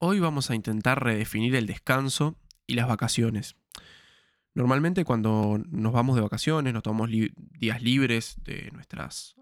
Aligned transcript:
Hoy 0.00 0.20
vamos 0.20 0.48
a 0.48 0.54
intentar 0.54 1.02
redefinir 1.02 1.56
el 1.56 1.66
descanso 1.66 2.36
y 2.68 2.74
las 2.74 2.86
vacaciones. 2.86 3.56
Normalmente 4.54 5.04
cuando 5.04 5.60
nos 5.70 5.92
vamos 5.92 6.14
de 6.14 6.22
vacaciones, 6.22 6.72
nos 6.72 6.84
tomamos 6.84 7.10
días 7.10 7.82
libres 7.82 8.36
de 8.44 8.70
nuestras 8.70 9.34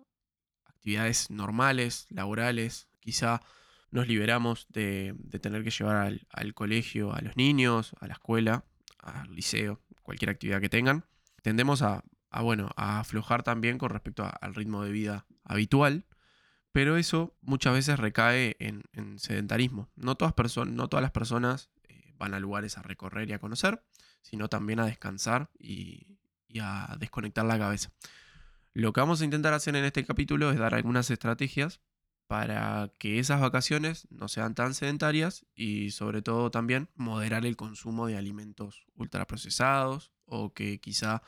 actividades 0.64 1.30
normales, 1.30 2.06
laborales, 2.08 2.88
quizá 3.00 3.42
nos 3.90 4.08
liberamos 4.08 4.66
de, 4.70 5.14
tener 5.42 5.62
que 5.62 5.70
llevar 5.70 6.18
al, 6.30 6.54
colegio 6.54 7.12
a 7.12 7.20
los 7.20 7.36
niños, 7.36 7.94
a 8.00 8.06
la 8.06 8.14
escuela, 8.14 8.64
al 8.98 9.34
liceo, 9.34 9.82
cualquier 10.02 10.30
actividad 10.30 10.62
que 10.62 10.70
tengan. 10.70 11.04
Tendemos 11.42 11.82
a, 11.82 12.02
bueno, 12.40 12.70
a 12.76 13.00
aflojar 13.00 13.42
también 13.42 13.76
con 13.76 13.90
respecto 13.90 14.26
al 14.40 14.54
ritmo 14.54 14.82
de 14.82 14.90
vida 14.90 15.26
habitual 15.44 16.06
pero 16.76 16.98
eso 16.98 17.34
muchas 17.40 17.72
veces 17.72 17.98
recae 17.98 18.54
en, 18.58 18.84
sedentarismo. 19.18 19.88
No 19.96 20.14
todas, 20.14 20.34
no 20.66 20.88
todas 20.88 21.00
las 21.00 21.10
personas 21.10 21.70
eh, 21.88 22.12
van 22.18 22.34
a 22.34 22.38
lugares 22.38 22.76
a 22.76 22.82
recorrer 22.82 23.30
y 23.30 23.32
a 23.32 23.38
conocer, 23.38 23.82
sino 24.20 24.48
también 24.48 24.80
a 24.80 24.84
descansar 24.84 25.48
y, 25.58 26.18
a 26.60 26.94
desconectar 27.00 27.46
la 27.46 27.58
cabeza. 27.58 27.92
Lo 28.74 28.92
que 28.92 29.00
vamos 29.00 29.22
a 29.22 29.24
intentar 29.24 29.54
hacer 29.54 29.74
en 29.74 29.86
este 29.86 30.04
capítulo 30.04 30.50
es 30.50 30.58
dar 30.58 30.74
algunas 30.74 31.10
estrategias 31.10 31.80
para 32.26 32.92
que 32.98 33.20
esas 33.20 33.40
vacaciones 33.40 34.06
no 34.10 34.28
sean 34.28 34.54
tan 34.54 34.74
sedentarias 34.74 35.46
y 35.54 35.92
sobre 35.92 36.20
todo 36.20 36.50
también 36.50 36.90
moderar 36.94 37.46
el 37.46 37.56
consumo 37.56 38.06
de 38.06 38.18
alimentos 38.18 38.84
ultraprocesados 38.96 40.12
o 40.26 40.52
que 40.52 40.78
quizá 40.78 41.22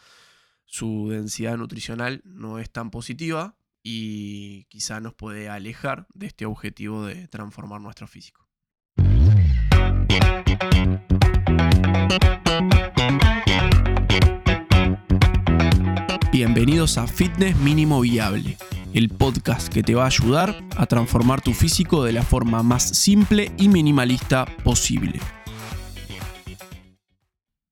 su 0.67 1.09
densidad 1.09 1.57
nutricional 1.57 2.21
no 2.27 2.59
es 2.59 2.69
tan 2.69 2.91
positiva 2.91 3.57
y 3.91 4.65
quizá 4.65 5.01
nos 5.01 5.15
puede 5.15 5.49
alejar 5.49 6.07
de 6.13 6.27
este 6.27 6.45
objetivo 6.45 7.07
de 7.07 7.27
transformar 7.27 7.81
nuestro 7.81 8.07
físico. 8.07 8.47
Bienvenidos 16.31 16.99
a 16.99 17.07
Fitness 17.07 17.57
Mínimo 17.57 18.03
Viable, 18.03 18.59
el 18.93 19.09
podcast 19.09 19.73
que 19.73 19.83
te 19.83 19.95
va 19.95 20.03
a 20.03 20.09
ayudar 20.09 20.55
a 20.77 20.85
transformar 20.85 21.41
tu 21.41 21.55
físico 21.55 22.05
de 22.05 22.13
la 22.13 22.23
forma 22.23 22.63
más 22.63 22.83
simple 22.83 23.53
y 23.57 23.69
minimalista 23.69 24.45
posible. 24.65 25.19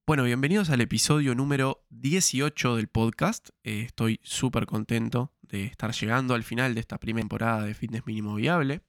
Bueno, 0.07 0.23
bienvenidos 0.23 0.71
al 0.71 0.81
episodio 0.81 1.35
número 1.35 1.85
18 1.89 2.77
del 2.77 2.87
podcast. 2.87 3.49
Eh, 3.63 3.81
estoy 3.81 4.19
súper 4.23 4.65
contento 4.65 5.33
de 5.49 5.65
estar 5.65 5.93
llegando 5.93 6.33
al 6.33 6.43
final 6.43 6.73
de 6.73 6.79
esta 6.79 6.99
primera 6.99 7.23
temporada 7.23 7.63
de 7.63 7.73
Fitness 7.73 8.05
Mínimo 8.05 8.35
Viable. 8.35 8.81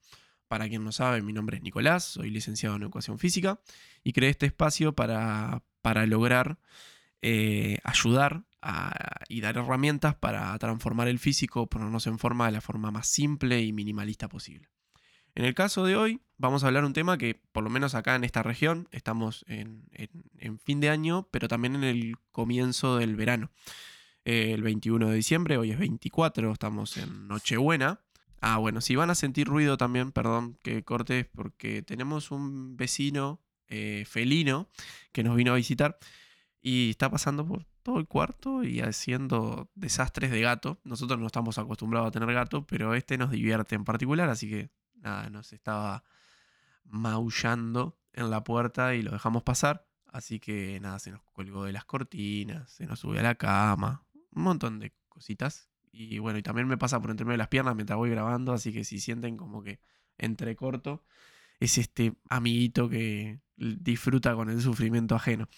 Para 0.47 0.67
quien 0.67 0.83
no 0.83 0.91
sabe, 0.91 1.21
mi 1.21 1.31
nombre 1.31 1.57
es 1.57 1.63
Nicolás, 1.63 2.03
soy 2.03 2.29
licenciado 2.31 2.75
en 2.75 2.81
Educación 2.81 3.19
Física 3.19 3.59
y 4.03 4.13
creé 4.13 4.31
este 4.31 4.47
espacio 4.47 4.93
para, 4.93 5.63
para 5.81 6.05
lograr 6.05 6.57
eh, 7.21 7.77
ayudar 7.83 8.45
y 9.29 9.41
dar 9.41 9.57
herramientas 9.57 10.15
para 10.15 10.57
transformar 10.57 11.07
el 11.07 11.19
físico, 11.19 11.67
ponernos 11.67 12.07
en 12.07 12.19
forma 12.19 12.45
de 12.47 12.51
la 12.51 12.61
forma 12.61 12.91
más 12.91 13.07
simple 13.07 13.61
y 13.61 13.71
minimalista 13.71 14.27
posible. 14.27 14.69
En 15.35 15.45
el 15.45 15.53
caso 15.53 15.85
de 15.85 15.95
hoy, 15.95 16.21
vamos 16.37 16.63
a 16.63 16.67
hablar 16.67 16.83
un 16.83 16.91
tema 16.91 17.17
que, 17.17 17.39
por 17.53 17.63
lo 17.63 17.69
menos 17.69 17.95
acá 17.95 18.15
en 18.15 18.25
esta 18.25 18.43
región, 18.43 18.89
estamos 18.91 19.45
en, 19.47 19.87
en 20.37 20.59
fin 20.59 20.81
de 20.81 20.89
año, 20.89 21.29
pero 21.31 21.47
también 21.47 21.75
en 21.75 21.83
el 21.85 22.17
comienzo 22.31 22.97
del 22.97 23.15
verano. 23.15 23.49
Eh, 24.25 24.51
el 24.53 24.61
21 24.61 25.07
de 25.09 25.15
diciembre, 25.15 25.57
hoy 25.57 25.71
es 25.71 25.79
24, 25.79 26.51
estamos 26.51 26.97
en 26.97 27.27
Nochebuena. 27.27 28.01
Ah, 28.41 28.57
bueno, 28.57 28.81
si 28.81 28.95
van 28.95 29.09
a 29.09 29.15
sentir 29.15 29.47
ruido 29.47 29.77
también, 29.77 30.11
perdón 30.11 30.57
que 30.61 30.83
corte, 30.83 31.25
porque 31.25 31.81
tenemos 31.81 32.31
un 32.31 32.77
vecino 32.77 33.41
eh, 33.67 34.03
felino 34.07 34.69
que 35.11 35.23
nos 35.23 35.35
vino 35.35 35.51
a 35.51 35.55
visitar 35.55 35.97
y 36.61 36.91
está 36.91 37.09
pasando 37.09 37.47
por 37.47 37.65
todo 37.83 37.99
el 37.99 38.07
cuarto 38.07 38.63
y 38.63 38.81
haciendo 38.81 39.69
desastres 39.75 40.31
de 40.31 40.41
gato. 40.41 40.79
Nosotros 40.83 41.19
no 41.19 41.27
estamos 41.27 41.57
acostumbrados 41.57 42.07
a 42.07 42.11
tener 42.11 42.33
gato, 42.33 42.65
pero 42.65 42.93
este 42.95 43.17
nos 43.17 43.31
divierte 43.31 43.75
en 43.75 43.85
particular, 43.85 44.29
así 44.29 44.49
que 44.49 44.69
nada, 44.95 45.29
nos 45.29 45.53
estaba 45.53 46.03
maullando 46.83 47.97
en 48.13 48.29
la 48.29 48.43
puerta 48.43 48.95
y 48.95 49.01
lo 49.01 49.11
dejamos 49.11 49.43
pasar. 49.43 49.85
Así 50.11 50.39
que 50.39 50.79
nada, 50.79 50.97
se 50.99 51.11
nos 51.11 51.21
colgó 51.33 51.65
de 51.65 51.73
las 51.73 51.85
cortinas, 51.85 52.71
se 52.71 52.87
nos 52.87 52.99
subió 52.99 53.19
a 53.19 53.23
la 53.23 53.35
cama, 53.35 54.03
un 54.39 54.45
montón 54.45 54.79
de 54.79 54.93
cositas. 55.09 55.69
Y 55.91 56.19
bueno, 56.19 56.39
y 56.39 56.43
también 56.43 56.67
me 56.67 56.77
pasa 56.77 56.99
por 56.99 57.11
entre 57.11 57.25
medio 57.25 57.33
de 57.33 57.39
las 57.39 57.47
piernas 57.49 57.75
mientras 57.75 57.97
voy 57.97 58.09
grabando, 58.09 58.53
así 58.53 58.71
que 58.73 58.83
si 58.83 58.99
sienten 58.99 59.37
como 59.37 59.63
que 59.63 59.79
entrecorto, 60.17 61.03
es 61.59 61.77
este 61.77 62.13
amiguito 62.29 62.89
que 62.89 63.39
disfruta 63.57 64.35
con 64.35 64.49
el 64.49 64.61
sufrimiento 64.61 65.15
ajeno. 65.15 65.49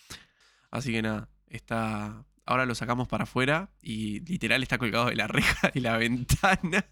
Así 0.72 0.92
que 0.92 1.02
nada, 1.02 1.30
está. 1.48 2.26
Ahora 2.46 2.66
lo 2.66 2.76
sacamos 2.76 3.08
para 3.08 3.24
afuera 3.26 3.72
y 3.82 4.22
literal 4.22 4.64
está 4.64 4.78
colgado 4.78 5.08
de 5.08 5.16
la 5.16 5.28
reja 5.28 5.70
de 5.70 5.82
la 5.82 5.98
ventana. 5.98 6.86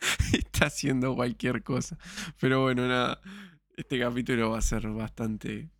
está 0.32 0.66
haciendo 0.66 1.14
cualquier 1.14 1.62
cosa. 1.62 1.98
Pero 2.40 2.62
bueno, 2.62 2.86
nada. 2.86 3.20
Este 3.76 3.98
capítulo 3.98 4.50
va 4.50 4.58
a 4.58 4.62
ser 4.62 4.86
bastante 4.88 5.70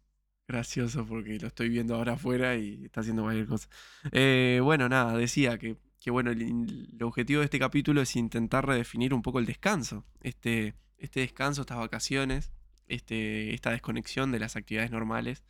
gracioso 0.52 1.04
porque 1.06 1.38
lo 1.38 1.48
estoy 1.48 1.68
viendo 1.68 1.96
ahora 1.96 2.12
afuera 2.12 2.56
y 2.56 2.84
está 2.84 3.00
haciendo 3.00 3.22
cualquier 3.22 3.46
cosa. 3.46 3.68
Eh, 4.12 4.60
bueno, 4.62 4.88
nada, 4.88 5.16
decía 5.16 5.58
que, 5.58 5.76
bueno, 6.06 6.30
el, 6.30 6.96
objetivo 7.02 7.40
de 7.40 7.46
este 7.46 7.58
capítulo 7.58 8.00
es 8.00 8.14
intentar 8.14 8.66
redefinir 8.66 9.14
un 9.14 9.22
poco 9.22 9.38
el 9.38 9.46
descanso. 9.46 10.04
Este, 10.20 10.74
este 10.98 11.20
descanso, 11.20 11.62
estas 11.62 11.78
vacaciones, 11.78 12.52
este, 12.86 13.54
esta 13.54 13.70
desconexión 13.70 14.30
de 14.30 14.38
las 14.38 14.54
actividades 14.56 14.90
normales, 14.90 15.44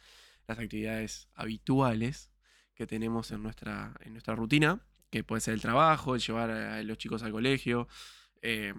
las 0.49 0.59
actividades 0.59 1.29
habituales 1.35 2.31
que 2.75 2.87
tenemos 2.87 3.31
en 3.33 3.43
nuestra, 3.43 3.95
en 4.01 4.13
nuestra 4.13 4.35
rutina, 4.35 4.81
que 5.11 5.25
puede 5.25 5.41
ser 5.41 5.55
el 5.55 5.61
trabajo, 5.61 6.15
el 6.15 6.23
llevar 6.23 6.51
a 6.51 6.83
los 6.83 6.97
chicos 6.97 7.23
al 7.23 7.33
colegio, 7.33 7.89
eh, 8.41 8.73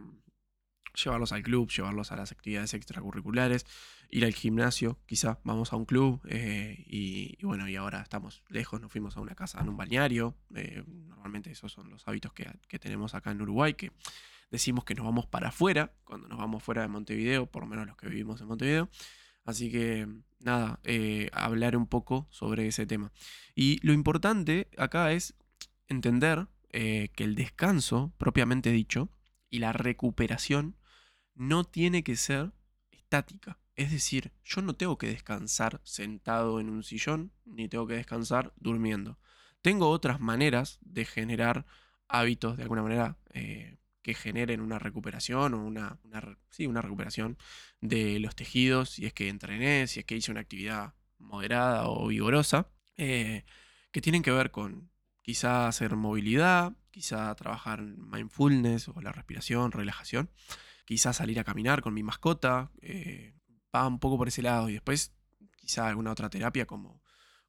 llevarlos 0.96 1.32
al 1.32 1.44
club, 1.44 1.70
llevarlos 1.72 2.12
a 2.12 2.16
las 2.16 2.32
actividades 2.32 2.74
extracurriculares, 2.74 3.66
ir 4.10 4.26
al 4.26 4.34
gimnasio, 4.34 5.00
quizá 5.06 5.40
vamos 5.44 5.74
a 5.74 5.76
un 5.76 5.86
club 5.86 6.22
eh, 6.28 6.84
y, 6.88 7.44
bueno, 7.44 7.68
y 7.68 7.76
ahora 7.76 8.02
estamos 8.02 8.44
lejos, 8.50 8.80
nos 8.80 8.92
fuimos 8.92 9.18
a 9.18 9.22
una 9.22 9.36
casa, 9.36 9.60
en 9.60 9.70
un 9.70 9.78
balneario, 9.78 10.36
eh, 10.56 10.84
normalmente 10.88 11.52
esos 11.52 11.72
son 11.72 11.90
los 11.90 12.08
hábitos 12.08 12.32
que, 12.34 12.80
tenemos 12.80 13.16
acá 13.16 13.32
en 13.32 13.42
Uruguay, 13.42 13.74
que 13.74 13.92
decimos 14.52 14.84
que 14.84 14.94
nos 14.94 15.06
vamos 15.06 15.26
para 15.26 15.50
afuera, 15.50 15.94
cuando 16.04 16.28
nos 16.28 16.38
vamos 16.38 16.62
fuera 16.62 16.84
de 16.84 16.90
Montevideo, 16.90 17.48
por 17.48 17.64
lo 17.64 17.68
menos 17.68 17.88
los 17.88 17.98
que 17.98 18.08
vivimos 18.08 18.40
en 18.42 18.48
Montevideo, 18.48 18.90
así 19.46 19.72
que 19.72 20.08
nada, 20.40 20.80
eh, 20.84 21.30
hablar 21.34 21.76
un 21.76 21.88
poco 21.88 22.28
sobre 22.30 22.68
ese 22.68 22.86
tema. 22.86 23.12
Y 23.56 23.80
lo 23.86 23.94
importante 23.94 24.68
acá 24.78 25.12
es 25.12 25.36
entender 25.88 26.48
que 26.72 27.12
el 27.18 27.36
descanso, 27.36 28.12
propiamente 28.18 28.72
dicho, 28.72 29.08
y 29.52 29.60
la 29.60 29.74
recuperación 29.74 30.76
no 31.36 31.64
tiene 31.64 32.04
que 32.04 32.16
ser 32.16 32.54
estática. 32.92 33.60
Es 33.76 33.92
decir, 33.92 34.32
yo 34.44 34.62
no 34.62 34.76
tengo 34.76 34.98
que 34.98 35.08
descansar 35.08 35.82
sentado 35.84 36.60
en 36.60 36.70
un 36.70 36.84
sillón, 36.84 37.32
ni 37.46 37.68
tengo 37.68 37.88
que 37.88 37.96
descansar 37.96 38.54
durmiendo. 38.58 39.18
Tengo 39.62 39.90
otras 39.90 40.20
maneras 40.20 40.80
de 40.82 41.06
generar 41.06 41.66
hábitos 42.08 42.58
de 42.58 42.64
alguna 42.64 42.84
manera 42.84 43.18
eh, 43.32 43.78
que 44.04 44.14
generen 44.14 44.62
una 44.62 44.78
recuperación 44.78 45.54
o 45.54 45.66
una, 45.66 46.00
una 46.04 46.82
recuperación 46.82 47.38
de 47.82 48.20
los 48.20 48.36
tejidos, 48.36 48.92
si 48.92 49.06
es 49.06 49.14
que 49.14 49.30
entrené, 49.30 49.88
si 49.88 50.02
es 50.02 50.06
que 50.06 50.16
hice 50.16 50.32
una 50.32 50.42
actividad 50.42 50.94
moderada 51.18 51.88
o 51.88 52.08
vigorosa, 52.08 52.68
eh, 52.98 53.46
que 53.92 54.02
tienen 54.02 54.22
que 54.22 54.32
ver 54.32 54.52
con 54.52 54.92
quizá 55.22 55.68
hacer 55.68 55.96
movilidad, 55.96 56.74
quizá 56.92 57.34
trabajar 57.36 57.82
mindfulness 57.82 58.90
o 58.90 59.02
la 59.02 59.12
respiración, 59.14 59.72
relajación 59.72 60.30
quizás 60.86 61.18
salir 61.18 61.40
a 61.40 61.44
caminar 61.44 61.82
con 61.82 61.94
mi 61.94 62.04
mascota, 62.04 62.72
eh, 62.82 63.34
va 63.74 63.88
un 63.88 64.00
poco 64.00 64.18
por 64.18 64.28
ese 64.28 64.42
lado. 64.42 64.70
Y 64.70 64.74
después 64.74 65.14
quizá 65.56 65.88
alguna 65.88 66.12
otra 66.12 66.30
terapia 66.30 66.66
como, 66.66 67.02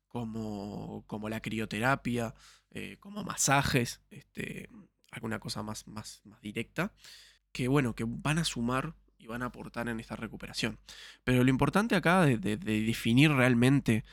como, 0.08 1.04
como 1.06 1.28
la 1.28 1.40
crioterapia, 1.40 2.34
eh, 2.70 2.96
como 3.00 3.24
masajes, 3.24 4.00
este, 4.10 4.68
alguna 5.10 5.38
cosa 5.38 5.62
más, 5.62 5.86
más, 5.86 6.20
más 6.24 6.40
directa, 6.40 6.92
que 7.52 7.68
bueno, 7.68 7.94
que 7.94 8.04
van 8.06 8.38
a 8.38 8.44
sumar 8.44 8.94
y 9.18 9.26
van 9.26 9.42
a 9.42 9.46
aportar 9.46 9.88
en 9.88 10.00
esta 10.00 10.16
recuperación. 10.16 10.78
Pero 11.24 11.44
lo 11.44 11.50
importante 11.50 11.96
acá 11.96 12.22
de, 12.22 12.38
de 12.38 12.56
definir 12.56 13.30
realmente 13.32 14.04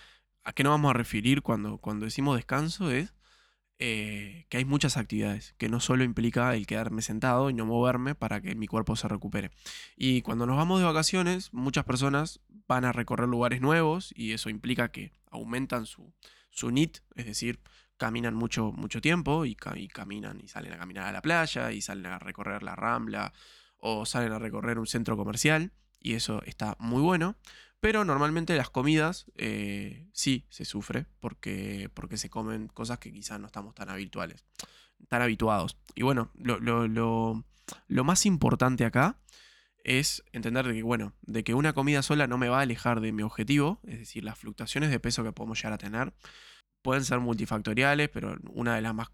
a 0.43 0.53
qué 0.53 0.63
nos 0.63 0.71
vamos 0.71 0.91
a 0.91 0.93
referir 0.93 1.41
cuando, 1.41 1.77
cuando 1.77 2.05
decimos 2.05 2.35
descanso 2.35 2.91
es 2.91 3.13
eh, 3.83 4.45
que 4.49 4.57
hay 4.57 4.65
muchas 4.65 4.95
actividades, 4.95 5.55
que 5.57 5.67
no 5.67 5.79
solo 5.79 6.03
implica 6.03 6.55
el 6.55 6.67
quedarme 6.67 7.01
sentado 7.01 7.49
y 7.49 7.55
no 7.55 7.65
moverme 7.65 8.13
para 8.13 8.39
que 8.39 8.53
mi 8.53 8.67
cuerpo 8.67 8.95
se 8.95 9.07
recupere. 9.07 9.49
Y 9.97 10.21
cuando 10.21 10.45
nos 10.45 10.55
vamos 10.55 10.79
de 10.79 10.85
vacaciones, 10.85 11.51
muchas 11.51 11.83
personas 11.83 12.41
van 12.67 12.85
a 12.85 12.91
recorrer 12.91 13.27
lugares 13.27 13.59
nuevos 13.59 14.13
y 14.15 14.33
eso 14.33 14.51
implica 14.51 14.91
que 14.91 15.13
aumentan 15.31 15.87
su, 15.87 16.13
su 16.51 16.69
NIT, 16.69 16.99
es 17.15 17.25
decir, 17.25 17.59
caminan 17.97 18.35
mucho, 18.35 18.71
mucho 18.71 19.01
tiempo 19.01 19.45
y, 19.47 19.57
y 19.75 19.87
caminan 19.87 20.39
y 20.39 20.47
salen 20.47 20.73
a 20.73 20.77
caminar 20.77 21.07
a 21.07 21.11
la 21.11 21.23
playa 21.23 21.71
y 21.71 21.81
salen 21.81 22.05
a 22.05 22.19
recorrer 22.19 22.61
la 22.61 22.75
rambla 22.75 23.33
o 23.77 24.05
salen 24.05 24.31
a 24.31 24.37
recorrer 24.37 24.77
un 24.77 24.85
centro 24.85 25.17
comercial 25.17 25.71
y 25.99 26.13
eso 26.13 26.43
está 26.45 26.75
muy 26.77 27.01
bueno. 27.01 27.35
Pero 27.81 28.05
normalmente 28.05 28.55
las 28.55 28.69
comidas 28.69 29.25
eh, 29.35 30.07
sí 30.13 30.45
se 30.49 30.65
sufre 30.65 31.07
porque, 31.19 31.89
porque 31.93 32.17
se 32.17 32.29
comen 32.29 32.67
cosas 32.67 32.99
que 32.99 33.11
quizás 33.11 33.39
no 33.39 33.47
estamos 33.47 33.73
tan 33.73 33.89
habituales, 33.89 34.45
tan 35.09 35.23
habituados. 35.23 35.77
Y 35.95 36.03
bueno, 36.03 36.31
lo, 36.35 36.59
lo, 36.59 36.87
lo, 36.87 37.43
lo 37.87 38.03
más 38.03 38.25
importante 38.27 38.85
acá 38.85 39.17
es 39.83 40.23
entender 40.31 40.67
de 40.67 40.75
que, 40.75 40.83
bueno, 40.83 41.13
de 41.23 41.43
que 41.43 41.55
una 41.55 41.73
comida 41.73 42.03
sola 42.03 42.27
no 42.27 42.37
me 42.37 42.49
va 42.49 42.59
a 42.59 42.61
alejar 42.61 43.01
de 43.01 43.11
mi 43.11 43.23
objetivo, 43.23 43.79
es 43.83 43.97
decir, 43.97 44.23
las 44.23 44.37
fluctuaciones 44.37 44.91
de 44.91 44.99
peso 44.99 45.23
que 45.23 45.31
podemos 45.31 45.57
llegar 45.57 45.73
a 45.73 45.77
tener 45.79 46.13
pueden 46.83 47.03
ser 47.03 47.19
multifactoriales, 47.19 48.09
pero 48.09 48.37
una 48.51 48.75
de 48.75 48.81
las 48.81 48.93
más 48.93 49.09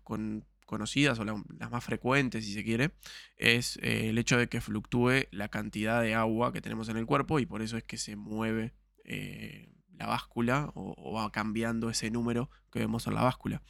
conocidas 0.68 1.18
o 1.18 1.24
las 1.24 1.72
más 1.72 1.84
frecuentes, 1.84 2.46
si 2.46 2.54
se 2.54 2.64
quiere, 2.64 2.92
es 3.38 3.78
eh, 3.78 4.10
el 4.10 4.18
hecho 4.20 4.38
de 4.38 4.48
que 4.48 4.62
fluctúe 4.62 5.26
la 5.32 5.48
cantidad 5.48 6.02
de 6.04 6.14
agua 6.14 6.54
que 6.54 6.62
tenemos 6.62 6.90
en 6.90 6.98
el 6.98 7.08
cuerpo 7.08 7.40
y 7.40 7.48
por 7.48 7.64
eso 7.64 7.78
es 7.78 7.84
que 7.84 7.98
se 7.98 8.16
mueve 8.16 8.74
eh, 9.06 9.74
la 9.94 10.06
báscula 10.06 10.72
o, 10.76 11.14
va 11.14 11.32
cambiando 11.32 11.90
ese 11.90 12.12
número 12.12 12.52
que 12.72 12.80
vemos 12.80 13.08
en 13.08 13.16
la 13.16 13.24
báscula. 13.24 13.64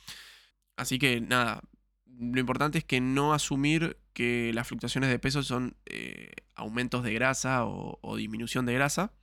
Así 0.75 0.97
que 0.99 1.21
nada, 1.21 1.61
lo 2.05 2.39
importante 2.39 2.79
es 2.79 2.83
que 2.83 2.99
no 2.99 3.33
asumir 3.33 3.97
que 4.13 4.51
las 4.53 4.67
fluctuaciones 4.67 5.09
de 5.09 5.19
peso 5.19 5.43
son 5.43 5.77
eh, 5.85 6.31
aumentos 6.55 7.03
de 7.03 7.13
grasa 7.13 7.63
o, 7.65 7.99
o, 8.01 8.15
disminución 8.17 8.65
de 8.65 8.73
grasa, 8.73 9.13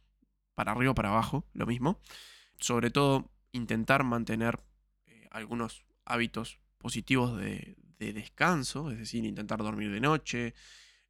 para 0.54 0.72
arriba 0.72 0.92
o 0.92 0.94
para 0.94 1.10
abajo, 1.10 1.44
lo 1.52 1.66
mismo. 1.66 2.00
Sobre 2.60 2.90
todo, 2.90 3.32
intentar 3.50 4.04
mantener 4.04 4.60
algunos 5.32 5.84
hábitos 6.04 6.60
positivos 6.84 7.34
de, 7.38 7.78
descanso, 7.98 8.90
es 8.90 8.98
decir, 8.98 9.24
intentar 9.24 9.60
dormir 9.60 9.90
de 9.90 9.98
noche, 9.98 10.54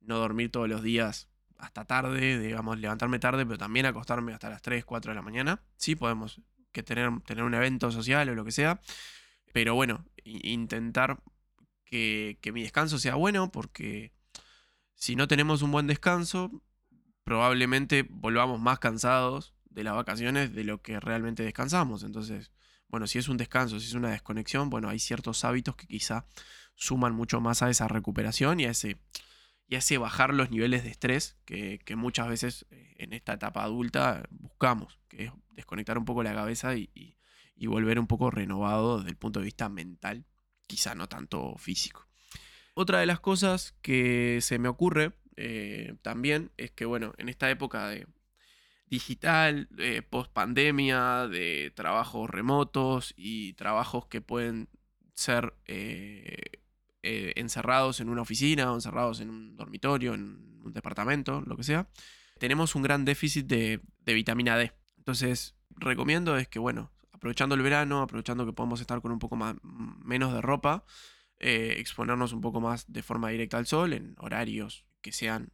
no 0.00 0.18
dormir 0.18 0.52
todos 0.52 0.68
los 0.68 0.84
días 0.84 1.28
hasta 1.58 1.84
tarde, 1.84 2.38
digamos, 2.38 2.78
levantarme 2.78 3.18
tarde, 3.18 3.44
pero 3.44 3.58
también 3.58 3.84
acostarme 3.84 4.32
hasta 4.32 4.48
las 4.48 4.62
3, 4.62 4.84
4 4.84 5.10
de 5.10 5.16
la 5.16 5.22
mañana. 5.22 5.64
Sí, 5.76 5.96
podemos 5.96 6.40
que 6.70 6.84
tener, 6.84 7.10
tener 7.22 7.42
un 7.42 7.54
evento 7.54 7.90
social 7.90 8.28
o 8.28 8.36
lo 8.36 8.44
que 8.44 8.52
sea, 8.52 8.80
pero 9.52 9.74
bueno, 9.74 10.06
intentar 10.22 11.20
que, 11.84 12.38
que 12.40 12.52
mi 12.52 12.62
descanso 12.62 13.00
sea 13.00 13.16
bueno, 13.16 13.50
porque 13.50 14.12
si 14.94 15.16
no 15.16 15.26
tenemos 15.26 15.62
un 15.62 15.72
buen 15.72 15.88
descanso, 15.88 16.62
probablemente 17.24 18.06
volvamos 18.08 18.60
más 18.60 18.78
cansados 18.78 19.56
de 19.64 19.82
las 19.82 19.96
vacaciones 19.96 20.54
de 20.54 20.62
lo 20.62 20.80
que 20.80 21.00
realmente 21.00 21.42
descansamos. 21.42 22.04
Entonces, 22.04 22.52
bueno, 22.94 23.08
si 23.08 23.18
es 23.18 23.28
un 23.28 23.36
descanso, 23.36 23.80
si 23.80 23.88
es 23.88 23.94
una 23.94 24.10
desconexión, 24.10 24.70
bueno, 24.70 24.88
hay 24.88 25.00
ciertos 25.00 25.44
hábitos 25.44 25.74
que 25.74 25.88
quizá 25.88 26.26
suman 26.76 27.12
mucho 27.12 27.40
más 27.40 27.60
a 27.60 27.68
esa 27.68 27.88
recuperación 27.88 28.60
y 28.60 28.66
a 28.66 28.70
ese, 28.70 28.98
y 29.66 29.74
ese 29.74 29.98
bajar 29.98 30.32
los 30.32 30.52
niveles 30.52 30.84
de 30.84 30.90
estrés 30.90 31.36
que, 31.44 31.82
muchas 31.96 32.28
veces 32.28 32.66
eh, 32.70 32.94
en 32.98 33.12
esta 33.12 33.32
etapa 33.32 33.64
adulta 33.64 34.22
buscamos, 34.30 35.00
que 35.08 35.24
es 35.24 35.32
desconectar 35.56 35.98
un 35.98 36.04
poco 36.04 36.22
la 36.22 36.34
cabeza 36.34 36.76
y, 36.76 37.16
volver 37.66 37.98
un 37.98 38.06
poco 38.06 38.30
renovado 38.30 38.98
desde 38.98 39.10
el 39.10 39.16
punto 39.16 39.40
de 39.40 39.46
vista 39.46 39.68
mental, 39.68 40.24
quizá 40.68 40.94
no 40.94 41.08
tanto 41.08 41.56
físico. 41.56 42.06
Otra 42.74 43.00
de 43.00 43.06
las 43.06 43.18
cosas 43.18 43.74
que 43.82 44.38
se 44.40 44.60
me 44.60 44.68
ocurre 44.68 45.14
eh, 45.34 45.96
también 46.02 46.52
es 46.58 46.70
que, 46.70 46.84
bueno, 46.84 47.12
en 47.18 47.28
esta 47.28 47.50
época 47.50 47.88
de, 47.88 48.06
digital, 48.86 49.68
eh, 49.78 50.02
post 50.02 50.32
pandemia, 50.32 51.28
de 51.28 51.72
trabajos 51.74 52.28
remotos 52.30 53.14
y 53.16 53.54
trabajos 53.54 54.06
que 54.06 54.20
pueden 54.20 54.68
ser 55.14 55.54
eh, 55.66 56.60
eh, 57.02 57.32
encerrados 57.36 58.00
en 58.00 58.08
una 58.08 58.22
oficina 58.22 58.72
o 58.72 58.74
encerrados 58.74 59.20
en 59.20 59.30
un 59.30 59.56
dormitorio, 59.56 60.14
en 60.14 60.60
un 60.64 60.72
departamento, 60.72 61.42
lo 61.46 61.56
que 61.56 61.64
sea, 61.64 61.88
tenemos 62.38 62.74
un 62.74 62.82
gran 62.82 63.04
déficit 63.04 63.46
de, 63.46 63.80
vitamina 64.06 64.56
D. 64.56 64.72
Entonces, 64.98 65.56
recomiendo 65.70 66.36
es 66.36 66.48
que, 66.48 66.58
bueno, 66.58 66.92
aprovechando 67.12 67.54
el 67.54 67.62
verano, 67.62 68.02
aprovechando 68.02 68.46
que 68.46 68.52
podemos 68.52 68.80
estar 68.80 69.00
con 69.00 69.12
un 69.12 69.18
poco 69.18 69.36
más, 69.36 69.56
menos 69.62 70.32
de 70.32 70.40
ropa, 70.40 70.84
exponernos 71.38 72.32
un 72.32 72.40
poco 72.40 72.60
más 72.60 72.90
de 72.90 73.02
forma 73.02 73.28
directa 73.28 73.58
al 73.58 73.66
sol 73.66 73.92
en 73.92 74.14
horarios 74.18 74.86
que 75.02 75.12
sean 75.12 75.52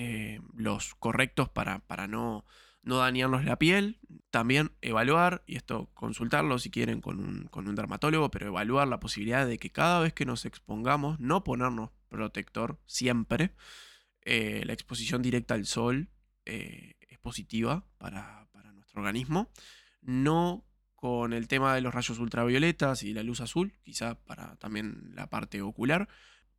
eh, 0.00 0.40
los 0.54 0.94
correctos 0.94 1.48
para, 1.48 1.80
para 1.80 2.06
no, 2.06 2.44
no, 2.82 2.98
dañarnos 2.98 3.44
la 3.44 3.58
piel. 3.58 3.98
También 4.30 4.70
evaluar, 4.80 5.42
y 5.44 5.56
esto 5.56 5.90
consultarlo 5.92 6.60
si 6.60 6.70
quieren 6.70 7.00
con 7.00 7.18
un, 7.18 7.74
dermatólogo, 7.74 8.30
pero 8.30 8.46
evaluar 8.46 8.86
la 8.86 9.00
posibilidad 9.00 9.44
de 9.44 9.58
que 9.58 9.72
cada 9.72 9.98
vez 9.98 10.12
que 10.12 10.24
nos 10.24 10.44
expongamos, 10.44 11.18
no 11.18 11.42
ponernos 11.42 11.90
protector 12.08 12.78
siempre. 12.86 13.50
Eh, 14.22 14.62
la 14.66 14.72
exposición 14.72 15.20
directa 15.20 15.54
al 15.54 15.66
sol 15.66 16.10
eh, 16.44 16.94
es 17.00 17.18
positiva 17.18 17.84
para, 17.98 18.46
para 18.52 18.70
nuestro 18.70 19.00
organismo. 19.00 19.50
No 20.00 20.64
con 20.94 21.32
el 21.32 21.48
tema 21.48 21.74
de 21.74 21.80
los 21.80 21.92
rayos 21.92 22.20
ultravioletas 22.20 23.02
y 23.02 23.12
la 23.14 23.24
luz 23.24 23.40
azul, 23.40 23.72
quizá 23.82 24.14
para 24.14 24.54
también 24.56 25.10
la 25.14 25.28
parte 25.28 25.60
ocular, 25.60 26.08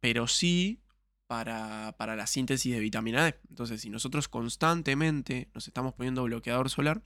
pero 0.01 0.27
sí 0.27 0.81
para, 1.29 2.15
la 2.15 2.25
síntesis 2.25 2.73
de 2.73 2.79
vitamina 2.79 3.23
D. 3.23 3.35
Entonces, 3.49 3.81
si 3.81 3.91
nosotros 3.91 4.27
constantemente 4.27 5.47
nos 5.53 5.67
estamos 5.67 5.93
poniendo 5.93 6.23
bloqueador 6.23 6.71
solar, 6.71 7.03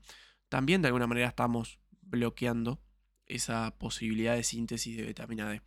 también 0.48 0.80
de 0.80 0.88
alguna 0.88 1.06
manera 1.06 1.28
estamos 1.28 1.78
bloqueando 2.00 2.80
esa 3.26 3.76
posibilidad 3.76 4.34
de 4.34 4.42
síntesis 4.42 4.96
de 4.96 5.02
vitamina 5.02 5.50
D. 5.50 5.60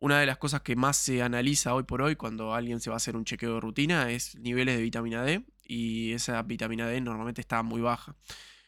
Una 0.00 0.20
de 0.20 0.26
las 0.26 0.36
cosas 0.36 0.60
que 0.60 0.76
más 0.76 0.98
se 0.98 1.22
analiza 1.22 1.72
hoy 1.72 1.84
por 1.84 2.02
hoy 2.02 2.14
cuando 2.14 2.52
alguien 2.52 2.78
se 2.80 2.90
va 2.90 2.96
a 2.96 2.98
hacer 2.98 3.16
un 3.16 3.24
chequeo 3.24 3.54
de 3.54 3.60
rutina 3.60 4.10
es 4.10 4.34
niveles 4.34 4.76
de 4.76 4.82
vitamina 4.82 5.22
D 5.22 5.42
y 5.64 6.12
esa 6.12 6.42
vitamina 6.42 6.86
D 6.86 7.00
normalmente 7.00 7.40
está 7.40 7.62
muy 7.62 7.80
baja. 7.80 8.16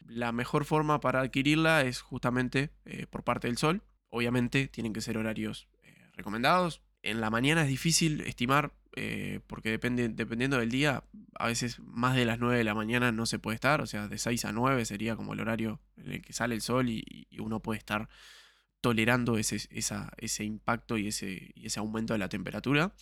La 0.07 0.33
mejor 0.33 0.65
forma 0.65 1.01
para 1.01 1.21
adquirirla 1.21 1.83
es 1.83 2.01
justamente 2.01 2.71
eh, 2.87 3.07
por 3.07 3.23
parte 3.23 3.49
del 3.49 3.59
sol. 3.59 3.83
Obviamente 4.09 4.69
tienen 4.69 4.95
que 4.95 5.03
ser 5.03 5.19
horarios 5.19 5.69
eh, 5.83 5.95
recomendados. 6.15 6.81
En 7.03 7.21
la 7.21 7.29
mañana 7.29 7.63
es 7.63 7.69
difícil 7.69 8.23
estimar 8.23 8.73
eh, 8.97 9.41
porque 9.47 9.71
depende, 9.71 10.09
dependiendo 10.09 10.59
del 10.59 10.71
día, 10.71 11.05
a 11.39 11.49
veces 11.49 11.81
más 11.81 12.15
de 12.15 12.25
las 12.25 12.39
9 12.39 12.59
de 12.59 12.65
la 12.65 12.75
mañana 12.75 13.11
no 13.11 13.27
se 13.27 13.39
puede 13.41 13.57
estar, 13.57 13.81
o 13.81 13.87
sea, 13.87 14.07
de 14.07 14.19
6 14.19 14.45
a 14.45 14.53
9 14.53 14.85
sería 14.85 15.17
como 15.17 15.33
el 15.33 15.41
horario 15.41 15.81
en 15.97 16.13
el 16.13 16.23
que 16.23 16.33
sale 16.33 16.55
el 16.55 16.61
sol 16.61 16.89
y, 16.89 17.27
uno 17.39 17.61
puede 17.61 17.79
estar 17.79 18.09
tolerando 18.81 19.37
ese, 19.37 19.61
ese 19.71 20.45
impacto 20.45 20.97
y 20.97 21.09
ese, 21.09 21.53
ese 21.57 21.81
aumento 21.81 22.13
de 22.15 22.19
la 22.19 22.29
temperatura. 22.29 22.95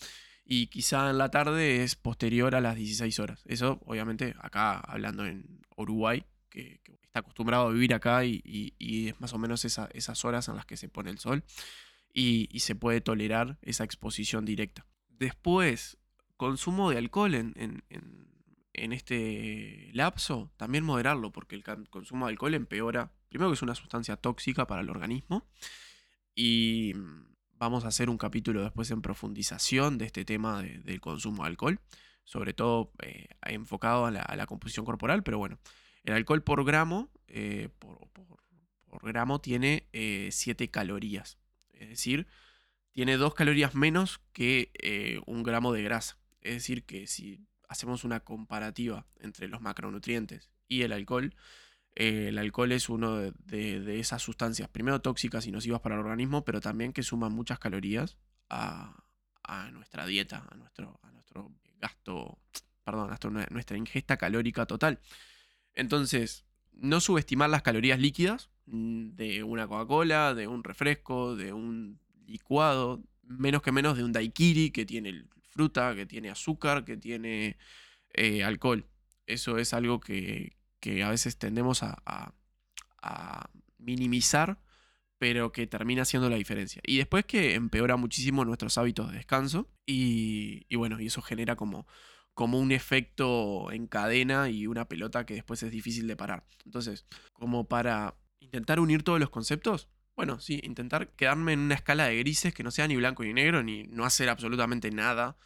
Y 0.44 0.68
quizá 0.68 1.10
en 1.10 1.18
la 1.18 1.30
tarde 1.30 1.84
es 1.84 1.94
posterior 1.94 2.54
a 2.54 2.60
las 2.60 2.76
16 2.76 3.18
horas. 3.20 3.42
Eso, 3.46 3.80
obviamente, 3.84 4.34
acá 4.40 4.78
hablando 4.80 5.26
en 5.26 5.60
Uruguay, 5.76 6.24
que, 6.48 6.80
está 7.02 7.20
acostumbrado 7.20 7.68
a 7.68 7.72
vivir 7.72 7.94
acá 7.94 8.24
y, 8.24 8.74
es 8.80 9.20
más 9.20 9.32
o 9.34 9.38
menos 9.38 9.64
esas 9.64 10.24
horas 10.24 10.48
en 10.48 10.56
las 10.56 10.66
que 10.66 10.76
se 10.76 10.88
pone 10.88 11.10
el 11.10 11.18
sol 11.18 11.44
y 12.14 12.48
se 12.60 12.74
puede 12.74 13.00
tolerar 13.00 13.58
esa 13.62 13.84
exposición 13.84 14.44
directa. 14.44 14.86
Después, 15.22 15.98
consumo 16.36 16.90
de 16.90 16.98
alcohol 16.98 17.36
en, 17.36 17.84
este 18.72 19.88
lapso, 19.92 20.50
también 20.56 20.82
moderarlo, 20.82 21.30
porque 21.30 21.54
el 21.54 21.62
consumo 21.90 22.26
de 22.26 22.32
alcohol 22.32 22.54
empeora, 22.54 23.12
primero 23.28 23.48
que 23.48 23.54
es 23.54 23.62
una 23.62 23.76
sustancia 23.76 24.16
tóxica 24.16 24.66
para 24.66 24.80
el 24.80 24.90
organismo, 24.90 25.46
y 26.34 26.92
mm, 26.96 27.36
vamos 27.52 27.84
a 27.84 27.88
hacer 27.88 28.10
un 28.10 28.18
capítulo 28.18 28.64
después 28.64 28.90
en 28.90 29.00
profundización 29.00 29.96
de 29.96 30.06
este 30.06 30.24
tema 30.24 30.60
del 30.60 31.00
consumo 31.00 31.44
de 31.44 31.50
alcohol, 31.50 31.78
sobre 32.24 32.52
todo 32.52 32.90
eh, 33.04 33.28
enfocado 33.42 34.06
a 34.06 34.10
la, 34.10 34.46
composición 34.46 34.84
corporal, 34.84 35.22
pero 35.22 35.38
bueno, 35.38 35.60
el 36.02 36.14
alcohol 36.14 36.42
por 36.42 36.64
gramo, 36.64 37.12
eh, 37.28 37.68
por, 37.78 38.10
gramo 39.04 39.40
tiene 39.40 39.86
7 39.92 40.64
eh, 40.64 40.68
calorías, 40.68 41.38
es 41.74 41.90
decir, 41.90 42.26
tiene 42.92 43.16
dos 43.16 43.34
calorías 43.34 43.74
menos 43.74 44.20
que 44.32 44.70
eh, 44.82 45.20
un 45.26 45.42
gramo 45.42 45.72
de 45.72 45.82
grasa. 45.82 46.18
Es 46.40 46.54
decir, 46.54 46.84
que 46.84 47.06
si 47.06 47.46
hacemos 47.68 48.04
una 48.04 48.20
comparativa 48.20 49.06
entre 49.20 49.48
los 49.48 49.60
macronutrientes 49.60 50.50
y 50.68 50.82
el 50.82 50.92
alcohol, 50.92 51.34
eh, 51.94 52.28
el 52.28 52.38
alcohol 52.38 52.72
es 52.72 52.88
uno 52.88 53.16
de, 53.16 54.00
esas 54.00 54.22
sustancias, 54.22 54.68
primero 54.68 55.00
tóxicas 55.00 55.46
y 55.46 55.52
nocivas 55.52 55.80
para 55.80 55.94
el 55.94 56.00
organismo, 56.00 56.44
pero 56.44 56.60
también 56.60 56.92
que 56.92 57.02
suman 57.02 57.32
muchas 57.32 57.58
calorías 57.58 58.18
a, 58.48 58.94
nuestra 59.72 60.06
dieta, 60.06 60.46
a 60.50 60.56
nuestro, 60.56 60.98
a 61.02 61.10
nuestro 61.10 61.52
gasto, 61.78 62.38
perdón, 62.84 63.10
a 63.12 63.46
nuestra 63.50 63.76
ingesta 63.76 64.16
calórica 64.16 64.66
total. 64.66 65.00
Entonces, 65.74 66.44
no 66.72 67.00
subestimar 67.00 67.50
las 67.50 67.62
calorías 67.62 67.98
líquidas 67.98 68.50
mm, 68.66 69.10
de 69.10 69.42
una 69.42 69.66
Coca-Cola, 69.66 70.34
de 70.34 70.46
un 70.46 70.64
refresco, 70.64 71.36
de 71.36 71.52
un 71.52 72.00
licuado, 72.32 73.02
menos 73.22 73.62
que 73.62 73.72
menos 73.72 73.96
de 73.96 74.04
un 74.04 74.12
daiquiri 74.12 74.70
que 74.70 74.84
tiene 74.84 75.24
fruta, 75.50 75.94
que 75.94 76.06
tiene 76.06 76.30
azúcar, 76.30 76.84
que 76.84 76.96
tiene 76.96 77.56
eh, 78.14 78.42
alcohol. 78.42 78.86
Eso 79.26 79.58
es 79.58 79.72
algo 79.74 80.00
que, 80.00 80.56
a 81.04 81.10
veces 81.10 81.38
tendemos 81.38 81.82
a, 81.82 82.32
minimizar, 83.78 84.60
pero 85.18 85.50
que 85.50 85.66
termina 85.66 86.04
siendo 86.04 86.30
la 86.30 86.36
diferencia. 86.36 86.80
Y 86.86 86.98
después 86.98 87.24
que 87.24 87.54
empeora 87.54 87.96
muchísimo 87.96 88.44
nuestros 88.44 88.78
hábitos 88.78 89.10
de 89.10 89.16
descanso 89.16 89.68
y, 89.86 90.64
bueno, 90.76 91.00
y 91.00 91.06
eso 91.06 91.20
genera 91.20 91.56
como, 91.56 91.86
como 92.32 92.60
un 92.60 92.70
efecto 92.70 93.72
en 93.72 93.88
cadena 93.88 94.50
y 94.50 94.68
una 94.68 94.86
pelota 94.86 95.26
que 95.26 95.34
después 95.34 95.62
es 95.64 95.72
difícil 95.72 96.06
de 96.06 96.16
parar. 96.16 96.46
Entonces, 96.64 97.06
como 97.32 97.66
para 97.66 98.16
intentar 98.38 98.78
unir 98.78 99.02
todos 99.02 99.18
los 99.18 99.30
conceptos, 99.30 99.88
bueno, 100.16 100.40
sí, 100.40 100.60
intentar 100.62 101.08
quedarme 101.10 101.52
en 101.52 101.60
una 101.60 101.74
escala 101.74 102.06
de 102.06 102.18
grises 102.18 102.54
que 102.54 102.62
no 102.62 102.70
sea 102.70 102.86
ni 102.86 102.96
blanco 102.96 103.22
ni 103.22 103.32
negro, 103.32 103.62
ni 103.62 103.84
no 103.84 104.04
hacer 104.04 104.28
absolutamente 104.28 104.90
nada 104.90 105.36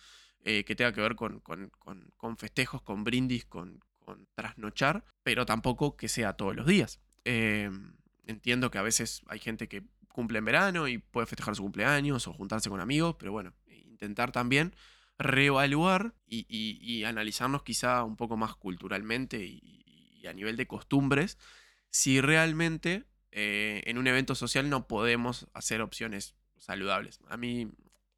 eh, 0.45 0.65
que 0.65 0.77
tenga 0.77 0.93
que 0.93 1.01
ver 1.01 1.17
con, 1.17 1.41
con, 1.41 2.37
festejos, 2.37 2.83
con 2.83 3.05
brindis, 3.05 3.45
con, 3.47 3.81
trasnochar, 4.35 5.05
pero 5.25 5.45
tampoco 5.45 5.97
que 5.97 6.09
sea 6.09 6.35
todos 6.35 6.55
los 6.55 6.67
días. 6.67 7.01
Em, 7.25 7.97
entiendo 8.27 8.71
que 8.71 8.79
a 8.79 8.83
veces 8.83 9.23
hay 9.27 9.41
gente 9.41 9.69
que 9.69 9.83
cumple 10.13 10.39
en 10.39 10.45
verano 10.45 10.87
y 10.87 10.99
puede 10.99 11.27
festejar 11.27 11.57
su 11.57 11.63
cumpleaños 11.63 12.29
o 12.29 12.33
juntarse 12.33 12.71
con 12.71 12.81
amigos, 12.81 13.17
pero 13.19 13.33
bueno, 13.33 13.53
intentar 13.67 14.31
también 14.31 14.75
reevaluar 15.19 16.15
y, 16.29 17.05
analizarnos 17.05 17.63
quizá 17.63 18.05
un 18.05 18.17
poco 18.17 18.37
más 18.37 18.55
culturalmente 18.55 19.45
y, 19.45 20.27
a 20.27 20.33
nivel 20.33 20.57
de 20.57 20.67
costumbres, 20.67 21.39
si 21.89 22.21
realmente 22.21 23.05
eh, 23.39 23.83
en 23.85 23.99
un 23.99 24.07
evento 24.07 24.35
social 24.35 24.71
no 24.71 24.89
podemos 24.89 25.47
hacer 25.53 25.83
opciones 25.83 26.35
saludables. 26.57 27.21
A 27.29 27.37
mí 27.37 27.71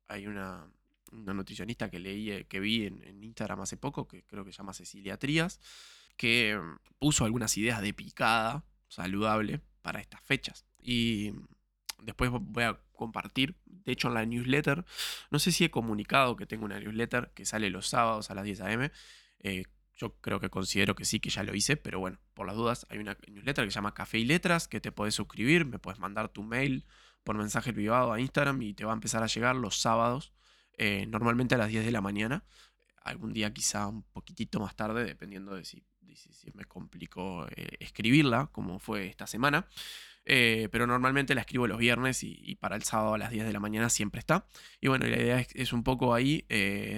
hay 0.06 0.28
una, 0.28 0.70
nutricionista 1.10 1.90
que 1.90 1.98
leí, 1.98 2.30
eh, 2.30 2.46
que 2.46 2.60
vi 2.60 2.86
en, 2.86 3.02
en, 3.02 3.24
Instagram 3.24 3.60
hace 3.60 3.76
poco, 3.76 4.06
que 4.06 4.22
creo 4.22 4.44
que 4.44 4.52
se 4.52 4.58
llama 4.58 4.74
Cecilia 4.74 5.16
Trías, 5.16 5.58
que 6.16 6.56
mm, 6.56 6.78
puso 7.00 7.24
algunas 7.24 7.56
ideas 7.58 7.82
de 7.82 7.92
picada 7.92 8.64
saludable 8.86 9.60
para 9.82 10.00
estas 10.00 10.20
fechas. 10.20 10.64
Y 10.80 11.32
después 12.00 12.30
voy 12.30 12.62
a 12.62 12.78
compartir, 12.92 13.56
de 13.66 13.90
hecho 13.90 14.06
en 14.06 14.14
la 14.14 14.24
newsletter, 14.24 14.84
no 15.32 15.40
sé 15.40 15.50
si 15.50 15.64
he 15.64 15.70
comunicado 15.72 16.36
que 16.36 16.46
tengo 16.46 16.64
una 16.64 16.78
newsletter 16.78 17.32
que 17.34 17.44
sale 17.44 17.70
los 17.70 17.88
sábados 17.88 18.30
a 18.30 18.36
las 18.36 18.44
10 18.44 18.60
a.m. 18.60 18.92
Eh, 19.40 19.64
yo 19.98 20.14
creo 20.20 20.38
que 20.40 20.48
considero 20.48 20.94
que 20.94 21.04
sí, 21.04 21.18
que 21.20 21.28
ya 21.28 21.42
lo 21.42 21.54
hice, 21.54 21.76
pero 21.76 21.98
bueno, 21.98 22.18
por 22.32 22.46
las 22.46 22.54
dudas, 22.54 22.86
hay 22.88 22.98
una 22.98 23.16
newsletter 23.26 23.64
que 23.64 23.70
se 23.72 23.74
llama 23.74 23.94
Café 23.94 24.18
y 24.18 24.24
Letras, 24.24 24.68
que 24.68 24.80
te 24.80 24.92
puedes 24.92 25.14
suscribir, 25.14 25.66
me 25.66 25.78
puedes 25.80 25.98
mandar 25.98 26.28
tu 26.28 26.44
mail 26.44 26.86
por 27.24 27.36
mensaje 27.36 27.72
privado 27.72 28.12
a 28.12 28.20
Instagram 28.20 28.62
y 28.62 28.74
te 28.74 28.84
va 28.84 28.92
a 28.92 28.94
empezar 28.94 29.22
a 29.24 29.26
llegar 29.26 29.56
los 29.56 29.80
sábados, 29.80 30.32
eh, 30.78 31.06
normalmente 31.08 31.56
a 31.56 31.58
las 31.58 31.68
10 31.68 31.84
de 31.84 31.90
la 31.90 32.00
mañana, 32.00 32.44
algún 33.02 33.32
día 33.32 33.52
quizá 33.52 33.88
un 33.88 34.04
poquitito 34.04 34.60
más 34.60 34.76
tarde, 34.76 35.04
dependiendo 35.04 35.54
de 35.54 35.64
si, 35.64 35.84
me 36.54 36.64
complicó 36.64 37.46
eh, 37.48 37.76
escribirla, 37.80 38.48
como 38.52 38.78
fue 38.78 39.06
esta 39.06 39.26
semana. 39.26 39.68
Eh, 40.30 40.68
pero 40.70 40.86
normalmente 40.86 41.34
la 41.34 41.40
escribo 41.40 41.66
los 41.66 41.78
viernes 41.78 42.22
y, 42.22 42.54
para 42.56 42.76
el 42.76 42.82
sábado 42.82 43.14
a 43.14 43.18
las 43.18 43.30
10 43.30 43.46
de 43.46 43.52
la 43.52 43.60
mañana 43.60 43.88
siempre 43.88 44.18
está. 44.18 44.46
Y 44.80 44.88
bueno, 44.88 45.06
la 45.06 45.16
idea 45.16 45.40
es, 45.40 45.72
un 45.72 45.82
poco 45.84 46.12
ahí 46.12 46.44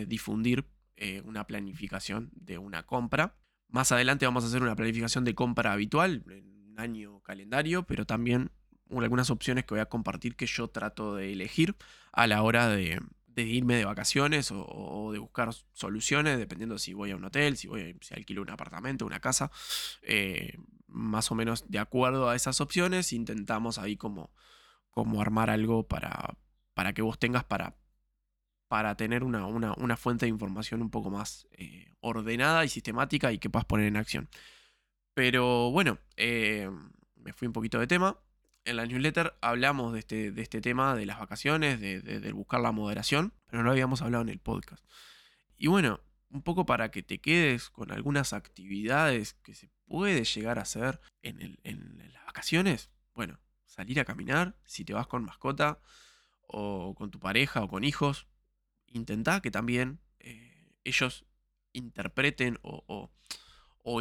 difundir 0.08 0.66
eh, 1.02 1.22
una 1.24 1.46
planificación 1.46 2.30
de 2.34 2.58
una 2.58 2.84
compra. 2.84 3.34
Más 3.68 3.90
adelante 3.90 4.26
vamos 4.26 4.44
a 4.44 4.48
hacer 4.48 4.62
una 4.62 4.76
planificación 4.76 5.24
de 5.24 5.34
compra 5.34 5.72
habitual, 5.72 6.22
en 6.28 6.46
un 6.72 6.78
año 6.78 7.20
calendario, 7.22 7.84
pero 7.84 8.04
también 8.04 8.50
algunas 8.90 9.30
opciones 9.30 9.64
que 9.64 9.72
voy 9.72 9.80
a 9.80 9.86
compartir 9.86 10.36
que 10.36 10.44
yo 10.46 10.68
trato 10.68 11.14
de 11.14 11.32
elegir 11.32 11.74
a 12.12 12.26
la 12.26 12.42
hora 12.42 12.68
de, 12.68 13.00
irme 13.36 13.76
de 13.76 13.86
vacaciones 13.86 14.50
o, 14.52 15.10
de 15.10 15.18
buscar 15.18 15.50
soluciones, 15.72 16.38
dependiendo 16.38 16.78
si 16.78 16.92
voy 16.92 17.12
a 17.12 17.16
un 17.16 17.24
hotel, 17.24 17.56
si 17.56 17.66
voy 17.66 17.96
si 18.02 18.12
alquilo 18.12 18.42
un 18.42 18.50
apartamento, 18.50 19.06
una 19.06 19.20
casa 19.20 19.50
más 20.86 21.30
o 21.30 21.34
menos 21.34 21.64
de 21.70 21.78
acuerdo 21.78 22.28
a 22.28 22.36
esas 22.36 22.60
opciones, 22.60 23.14
intentamos 23.14 23.78
ahí 23.78 23.96
como, 23.96 24.30
armar 25.18 25.48
algo 25.48 25.88
para 25.88 26.92
que 26.92 27.00
vos 27.00 27.18
tengas 27.18 27.44
para, 27.44 27.79
para 28.70 28.94
tener 28.94 29.24
una, 29.24 29.46
una, 29.46 29.96
fuente 29.96 30.26
de 30.26 30.30
información 30.30 30.80
un 30.80 30.90
poco 30.90 31.10
más 31.10 31.48
eh, 31.58 31.92
ordenada 31.98 32.64
y 32.64 32.68
sistemática 32.68 33.32
y 33.32 33.38
que 33.38 33.50
puedas 33.50 33.64
poner 33.64 33.88
en 33.88 33.96
acción. 33.96 34.28
Pero 35.12 35.72
bueno, 35.72 35.98
eh, 36.16 36.70
me 37.16 37.32
fui 37.32 37.48
un 37.48 37.52
poquito 37.52 37.80
de 37.80 37.88
tema. 37.88 38.20
En 38.64 38.76
la 38.76 38.86
newsletter 38.86 39.34
hablamos 39.40 39.92
de 39.92 39.98
este, 39.98 40.30
de 40.30 40.40
este 40.42 40.60
tema 40.60 40.94
de 40.94 41.04
las 41.04 41.18
vacaciones, 41.18 41.80
de, 41.80 42.32
buscar 42.32 42.60
la 42.60 42.70
moderación, 42.70 43.34
pero 43.46 43.64
no 43.64 43.72
habíamos 43.72 44.02
hablado 44.02 44.22
en 44.22 44.28
el 44.28 44.38
podcast. 44.38 44.84
Y 45.56 45.66
bueno, 45.66 45.98
un 46.28 46.42
poco 46.42 46.64
para 46.64 46.92
que 46.92 47.02
te 47.02 47.18
quedes 47.18 47.70
con 47.70 47.90
algunas 47.90 48.32
actividades 48.32 49.34
que 49.42 49.56
se 49.56 49.68
puede 49.84 50.22
llegar 50.22 50.60
a 50.60 50.62
hacer 50.62 51.00
en, 51.22 51.58
las 52.12 52.24
vacaciones. 52.24 52.92
Bueno, 53.16 53.40
salir 53.66 53.98
a 53.98 54.04
caminar, 54.04 54.54
si 54.64 54.84
te 54.84 54.92
vas 54.92 55.08
con 55.08 55.24
mascota 55.24 55.80
o 56.46 56.94
con 56.94 57.10
tu 57.10 57.18
pareja 57.18 57.64
o 57.64 57.68
con 57.68 57.82
hijos, 57.82 58.28
intenta 58.90 59.40
que 59.40 59.50
también 59.50 60.00
eh, 60.18 60.72
ellos 60.84 61.24
interpreten 61.72 62.58
o, 62.62 63.10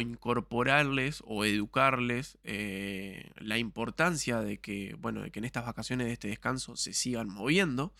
incorporarles 0.00 1.22
o 1.26 1.44
educarles 1.44 2.38
eh, 2.44 3.30
la 3.36 3.58
importancia 3.58 4.40
de 4.40 4.58
que, 4.58 4.94
bueno, 4.98 5.22
de 5.22 5.30
que 5.32 5.40
en 5.40 5.44
estas 5.44 5.66
vacaciones 5.66 6.06
de 6.06 6.12
este 6.12 6.28
descanso 6.28 6.76
se 6.76 6.92
sigan 6.92 7.28
moviendo 7.28 7.92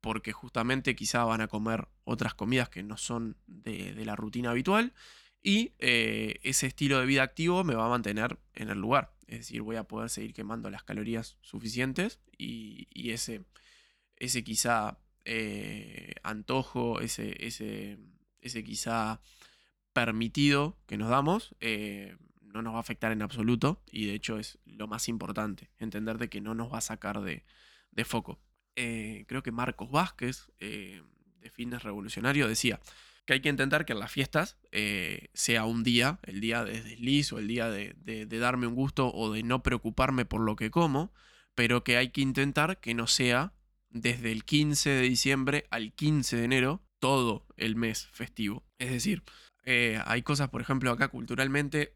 porque 0.00 0.32
justamente 0.32 0.94
quizá 0.94 1.24
van 1.24 1.40
a 1.40 1.48
comer 1.48 1.88
otras 2.04 2.34
comidas 2.34 2.68
que 2.68 2.82
no 2.82 2.96
son 2.96 3.36
de, 3.46 3.94
la 4.04 4.16
rutina 4.16 4.50
habitual 4.50 4.92
y 5.42 5.72
eh, 5.78 6.40
ese 6.42 6.66
estilo 6.66 7.00
de 7.00 7.06
vida 7.06 7.22
activo 7.22 7.64
me 7.64 7.74
va 7.74 7.86
a 7.86 7.90
mantener 7.90 8.38
en 8.54 8.68
el 8.68 8.78
lugar. 8.78 9.14
Es 9.26 9.38
decir, 9.38 9.62
voy 9.62 9.76
a 9.76 9.84
poder 9.84 10.10
seguir 10.10 10.34
quemando 10.34 10.70
las 10.70 10.82
calorías 10.82 11.38
suficientes 11.40 12.20
y, 12.36 13.10
ese, 13.10 13.44
ese 14.16 14.42
quizá 14.42 14.98
eh, 15.32 16.14
antojo, 16.24 17.00
ese, 17.00 17.46
ese, 17.46 17.98
ese 18.40 18.64
quizá 18.64 19.20
permitido 19.92 20.76
que 20.88 20.96
nos 20.96 21.08
damos, 21.08 21.54
eh, 21.60 22.16
no 22.42 22.62
nos 22.62 22.72
va 22.72 22.78
a 22.78 22.80
afectar 22.80 23.12
en 23.12 23.22
absoluto 23.22 23.80
y 23.92 24.06
de 24.06 24.14
hecho 24.14 24.40
es 24.40 24.58
lo 24.64 24.88
más 24.88 25.08
importante, 25.08 25.70
entender 25.78 26.18
de 26.18 26.28
que 26.28 26.40
no 26.40 26.56
nos 26.56 26.72
va 26.72 26.78
a 26.78 26.80
sacar 26.80 27.20
de 27.20 27.44
foco. 28.04 28.40
Eh, 28.74 29.24
creo 29.28 29.44
que 29.44 29.52
Marcos 29.52 29.88
Vázquez, 29.92 30.50
de 30.58 31.50
Fitness 31.52 31.84
Revolucionario, 31.84 32.48
decía 32.48 32.80
que 33.24 33.34
hay 33.34 33.40
que 33.40 33.50
intentar 33.50 33.84
que 33.84 33.92
en 33.92 34.00
las 34.00 34.10
fiestas 34.10 34.58
sea 35.32 35.64
un 35.64 35.84
día, 35.84 36.18
el 36.24 36.40
día 36.40 36.64
de 36.64 36.82
desliz 36.82 37.32
o 37.32 37.38
el 37.38 37.46
día 37.46 37.70
de, 37.70 38.26
darme 38.26 38.66
un 38.66 38.74
gusto 38.74 39.14
o 39.14 39.30
de 39.32 39.44
no 39.44 39.62
preocuparme 39.62 40.24
por 40.24 40.40
lo 40.40 40.56
que 40.56 40.72
como, 40.72 41.12
pero 41.54 41.84
que 41.84 41.98
hay 41.98 42.08
que 42.08 42.20
intentar 42.20 42.80
que 42.80 42.94
no 42.94 43.06
sea 43.06 43.52
desde 43.90 44.32
el 44.32 44.44
15 44.44 44.90
de 44.90 45.02
diciembre 45.02 45.66
al 45.70 45.92
15 45.92 46.36
de 46.36 46.44
enero 46.44 46.82
todo 46.98 47.46
el 47.56 47.76
mes 47.76 48.06
festivo. 48.08 48.64
Es 48.78 48.90
decir, 48.90 49.22
hay 49.64 50.22
cosas, 50.22 50.48
por 50.48 50.60
ejemplo, 50.60 50.90
acá 50.90 51.08
culturalmente, 51.08 51.94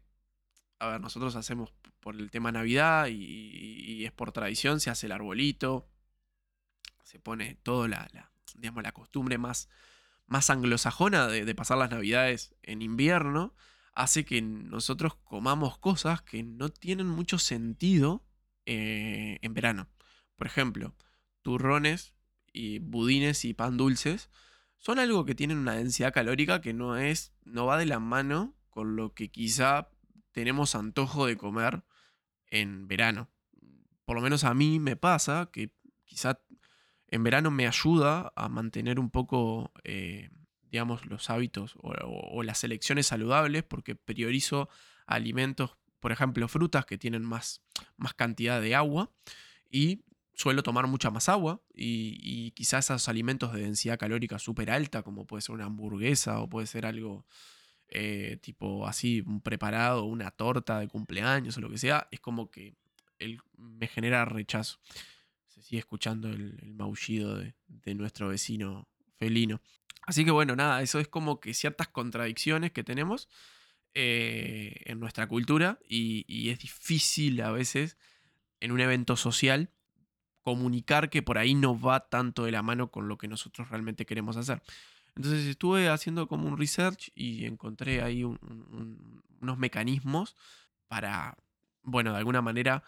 a 0.79 0.87
ver, 0.89 1.01
nosotros 1.01 1.35
hacemos 1.35 1.73
por 1.99 2.15
el 2.15 2.29
tema 2.31 2.51
Navidad 2.51 3.07
y 3.07 4.05
es 4.05 4.11
por 4.11 4.31
tradición, 4.31 4.79
se 4.79 4.89
hace 4.89 5.07
el 5.07 5.11
arbolito, 5.11 5.89
se 7.05 7.19
pone 7.19 7.55
toda 7.63 7.87
la, 7.87 8.31
digamos, 8.55 8.83
la 8.83 8.91
costumbre 8.91 9.37
más, 9.37 9.69
más 10.25 10.49
anglosajona 10.49 11.27
de, 11.27 11.55
pasar 11.55 11.77
las 11.77 11.91
navidades 11.91 12.55
en 12.63 12.81
invierno, 12.81 13.55
hace 13.93 14.25
que 14.25 14.41
nosotros 14.41 15.15
comamos 15.23 15.77
cosas 15.77 16.21
que 16.23 16.43
no 16.43 16.69
tienen 16.69 17.07
mucho 17.07 17.37
sentido 17.37 18.25
eh, 18.65 19.37
en 19.41 19.53
verano. 19.53 19.87
Por 20.35 20.47
ejemplo, 20.47 20.93
turrones 21.45 22.15
y 22.51 22.79
budines 22.79 23.45
y 23.45 23.53
pan 23.53 23.77
dulces 23.77 24.31
son 24.77 24.97
algo 24.97 25.25
que 25.25 25.35
tienen 25.35 25.59
una 25.59 25.75
densidad 25.75 26.11
calórica 26.11 26.59
que 26.59 26.73
no 26.73 26.97
es, 26.97 27.33
no 27.43 27.67
va 27.67 27.77
de 27.77 27.85
la 27.85 27.99
mano 27.99 28.55
con 28.71 28.95
lo 28.95 29.13
que 29.13 29.29
quizá 29.29 29.91
tenemos 30.31 30.73
antojo 30.73 31.27
de 31.27 31.37
comer 31.37 31.83
en 32.47 32.87
verano. 32.87 33.29
Por 34.05 34.15
lo 34.15 34.23
menos 34.23 34.43
a 34.43 34.55
mí 34.55 34.79
me 34.79 34.95
pasa 34.95 35.51
que 35.53 35.71
quizá 36.03 36.39
en 37.07 37.23
verano 37.23 37.51
me 37.51 37.67
ayuda 37.67 38.33
a 38.35 38.49
mantener 38.49 38.99
un 38.99 39.11
poco, 39.11 39.71
eh, 39.83 40.31
digamos, 40.63 41.05
los 41.05 41.29
hábitos 41.29 41.75
o, 41.77 42.41
las 42.41 42.63
elecciones 42.63 43.05
saludables 43.05 43.63
porque 43.63 43.93
priorizo 43.93 44.67
alimentos, 45.05 45.77
por 45.99 46.11
ejemplo, 46.11 46.47
frutas 46.47 46.87
que 46.87 46.97
tienen 46.97 47.23
más, 47.23 47.61
más 47.97 48.15
cantidad 48.15 48.59
de 48.61 48.73
agua 48.73 49.11
y 49.69 50.05
suelo 50.35 50.63
tomar 50.63 50.87
mucha 50.87 51.11
más 51.11 51.29
agua 51.29 51.61
y, 51.73 52.51
quizás 52.51 52.85
esos 52.85 53.09
alimentos 53.09 53.53
de 53.53 53.61
densidad 53.61 53.97
calórica 53.97 54.39
súper 54.39 54.69
alta, 54.71 55.03
como 55.03 55.25
puede 55.25 55.41
ser 55.41 55.55
una 55.55 55.65
hamburguesa 55.65 56.39
o 56.39 56.49
puede 56.49 56.67
ser 56.67 56.85
algo 56.85 57.25
eh, 57.89 58.37
tipo 58.41 58.87
así, 58.87 59.21
un 59.25 59.41
preparado, 59.41 60.05
una 60.05 60.31
torta 60.31 60.79
de 60.79 60.87
cumpleaños 60.87 61.57
o 61.57 61.61
lo 61.61 61.69
que 61.69 61.77
sea, 61.77 62.07
es 62.11 62.19
como 62.19 62.49
que 62.51 62.75
me 63.57 63.87
genera 63.87 64.25
rechazo 64.25 64.79
se 65.55 65.61
sigue 65.61 65.79
escuchando 65.79 66.29
el, 66.29 66.73
maullido 66.75 67.37
de, 67.37 67.95
nuestro 67.95 68.27
vecino 68.27 68.89
felino. 69.15 69.61
Así 70.05 70.25
que 70.25 70.31
bueno, 70.31 70.55
nada, 70.55 70.81
eso 70.81 70.99
es 70.99 71.07
como 71.07 71.39
que 71.39 71.53
ciertas 71.53 71.87
contradicciones 71.87 72.71
que 72.71 72.83
tenemos 72.83 73.29
eh, 73.93 74.81
en 74.85 74.99
nuestra 74.99 75.27
cultura 75.27 75.79
y, 75.87 76.49
es 76.49 76.59
difícil 76.59 77.41
a 77.41 77.51
veces 77.51 77.97
en 78.59 78.71
un 78.71 78.81
evento 78.81 79.15
social 79.15 79.69
comunicar 80.45 81.09
que 81.09 81.23
por 81.23 81.39
ahí 81.39 81.55
no 81.55 81.77
va 81.77 82.07
tanto 82.07 82.45
de 82.45 82.51
la 82.51 82.61
mano 82.61 82.91
con 82.91 83.07
lo 83.07 83.17
que 83.17 83.27
nosotros 83.27 83.67
realmente 83.69 84.05
queremos 84.05 84.37
hacer. 84.37 84.61
Entonces 85.15 85.47
estuve 85.47 85.89
haciendo 85.89 86.27
como 86.27 86.47
un 86.47 86.55
research 86.55 87.09
y 87.15 87.45
encontré 87.45 88.03
ahí 88.03 88.23
unos 88.23 89.57
mecanismos 89.57 90.35
para, 90.87 91.35
bueno, 91.81 92.11
de 92.11 92.19
alguna 92.19 92.43
manera, 92.43 92.83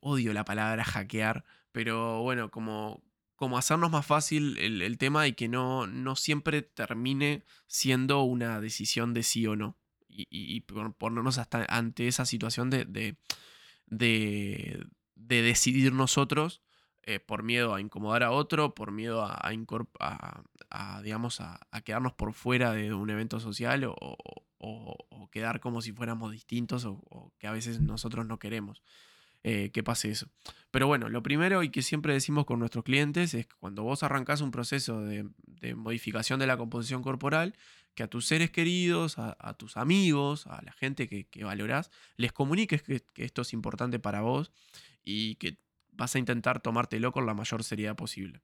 odio 0.00 0.32
la 0.32 0.46
palabra 0.46 0.84
hackear, 0.84 1.44
pero 1.70 2.22
bueno, 2.22 2.50
como, 2.50 3.02
como 3.34 3.58
hacernos 3.58 3.90
más 3.90 4.06
fácil 4.06 4.56
el, 4.56 4.96
tema 4.96 5.26
y 5.26 5.34
que 5.34 5.48
no, 5.48 5.86
no 5.86 6.16
siempre 6.16 6.62
termine 6.62 7.44
siendo 7.66 8.22
una 8.22 8.58
decisión 8.58 9.12
de 9.12 9.22
sí 9.22 9.46
o 9.46 9.54
no. 9.54 9.76
Y, 10.08 10.62
ponernos 10.62 11.36
hasta 11.36 11.66
ante 11.68 12.08
esa 12.08 12.24
situación 12.24 12.70
de, 12.70 12.86
de 13.86 14.86
decidir 15.14 15.92
nosotros 15.92 16.62
eh, 17.08 17.20
por 17.20 17.44
miedo 17.44 17.72
a 17.72 17.80
incomodar 17.80 18.24
a 18.24 18.32
otro, 18.32 18.74
por 18.74 18.90
miedo 18.90 19.24
a, 19.24 19.40
a, 20.70 21.02
digamos, 21.02 21.40
a, 21.40 21.60
quedarnos 21.84 22.14
por 22.14 22.32
fuera 22.32 22.72
de 22.72 22.92
un 22.92 23.08
evento 23.10 23.38
social 23.38 23.84
o, 23.86 25.28
quedar 25.30 25.60
como 25.60 25.82
si 25.82 25.92
fuéramos 25.92 26.32
distintos 26.32 26.84
o, 26.84 27.32
que 27.38 27.46
a 27.46 27.52
veces 27.52 27.80
nosotros 27.80 28.26
no 28.26 28.38
queremos 28.40 28.82
eh, 29.44 29.70
que 29.70 29.84
pase 29.84 30.10
eso. 30.10 30.28
Pero 30.72 30.88
bueno, 30.88 31.08
lo 31.08 31.22
primero 31.22 31.62
y 31.62 31.70
que 31.70 31.82
siempre 31.82 32.12
decimos 32.12 32.44
con 32.44 32.58
nuestros 32.58 32.82
clientes 32.82 33.34
es 33.34 33.46
que 33.46 33.54
cuando 33.60 33.84
vos 33.84 34.02
arrancás 34.02 34.40
un 34.40 34.50
proceso 34.50 35.00
de, 35.02 35.28
modificación 35.76 36.40
de 36.40 36.48
la 36.48 36.56
composición 36.56 37.02
corporal, 37.02 37.54
que 37.94 38.02
a 38.02 38.08
tus 38.08 38.26
seres 38.26 38.50
queridos, 38.50 39.16
a, 39.18 39.54
tus 39.54 39.76
amigos, 39.76 40.48
a 40.48 40.60
la 40.62 40.72
gente 40.72 41.08
que, 41.08 41.28
que 41.28 41.44
valorás, 41.44 41.92
les 42.16 42.32
comuniques 42.32 42.82
que, 42.82 43.00
que 43.14 43.24
esto 43.24 43.42
es 43.42 43.52
importante 43.52 44.00
para 44.00 44.22
vos 44.22 44.50
y 45.04 45.36
que 45.36 45.58
vas 45.96 46.14
a 46.14 46.18
intentar 46.18 46.60
tomártelo 46.60 47.12
con 47.12 47.26
la 47.26 47.34
mayor 47.34 47.64
seriedad 47.64 47.96
posible. 47.96 48.42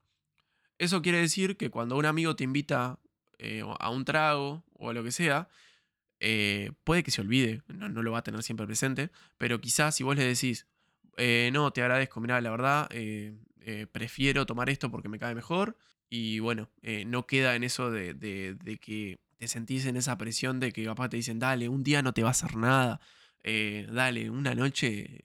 Eso 0.79 1.03
quiere 1.03 1.19
decir 1.19 1.57
que 1.57 1.71
cuando 1.71 1.97
un 1.97 2.07
amigo 2.07 2.35
te 2.35 2.45
invita 2.45 2.99
eh, 3.39 3.63
a 3.79 3.91
un 3.91 4.05
trago 4.05 4.65
o 4.75 4.91
a 4.91 4.93
lo 4.93 5.05
que 5.05 5.13
sea, 5.13 5.49
eh, 6.21 6.73
puede 6.85 7.03
que 7.03 7.11
se 7.11 7.21
olvide, 7.21 7.63
no, 7.69 7.89
lo 7.89 8.13
va 8.13 8.19
a 8.19 8.23
tener 8.23 8.43
siempre 8.43 8.67
presente, 8.67 9.11
pero 9.39 9.61
quizás 9.61 9.97
si 9.97 10.05
vos 10.05 10.17
le 10.17 10.25
decís, 10.25 10.67
eh, 11.17 11.51
no, 11.53 11.73
te 11.73 11.83
agradezco, 11.83 12.21
mira, 12.21 12.41
la 12.41 12.51
verdad, 12.51 12.89
prefiero 13.93 14.47
tomar 14.47 14.71
esto 14.71 14.91
porque 14.91 15.09
me 15.09 15.19
cae 15.19 15.35
mejor, 15.35 15.77
y 16.09 16.39
bueno, 16.39 16.71
no 17.07 17.27
queda 17.27 17.55
en 17.57 17.65
eso 17.65 17.91
de, 17.91 18.17
que 18.81 19.19
te 19.39 19.49
sentís 19.49 19.87
en 19.87 19.97
esa 19.97 20.17
presión 20.19 20.61
de 20.61 20.73
que 20.73 20.85
papá 20.87 21.09
te 21.09 21.17
dicen, 21.17 21.39
dale, 21.39 21.69
un 21.69 21.83
día 21.83 22.03
no 22.03 22.13
te 22.13 22.23
va 22.23 22.29
a 22.29 22.33
hacer 22.33 22.57
nada, 22.57 23.01
dale, 23.43 24.31
una 24.31 24.55
noche 24.55 25.21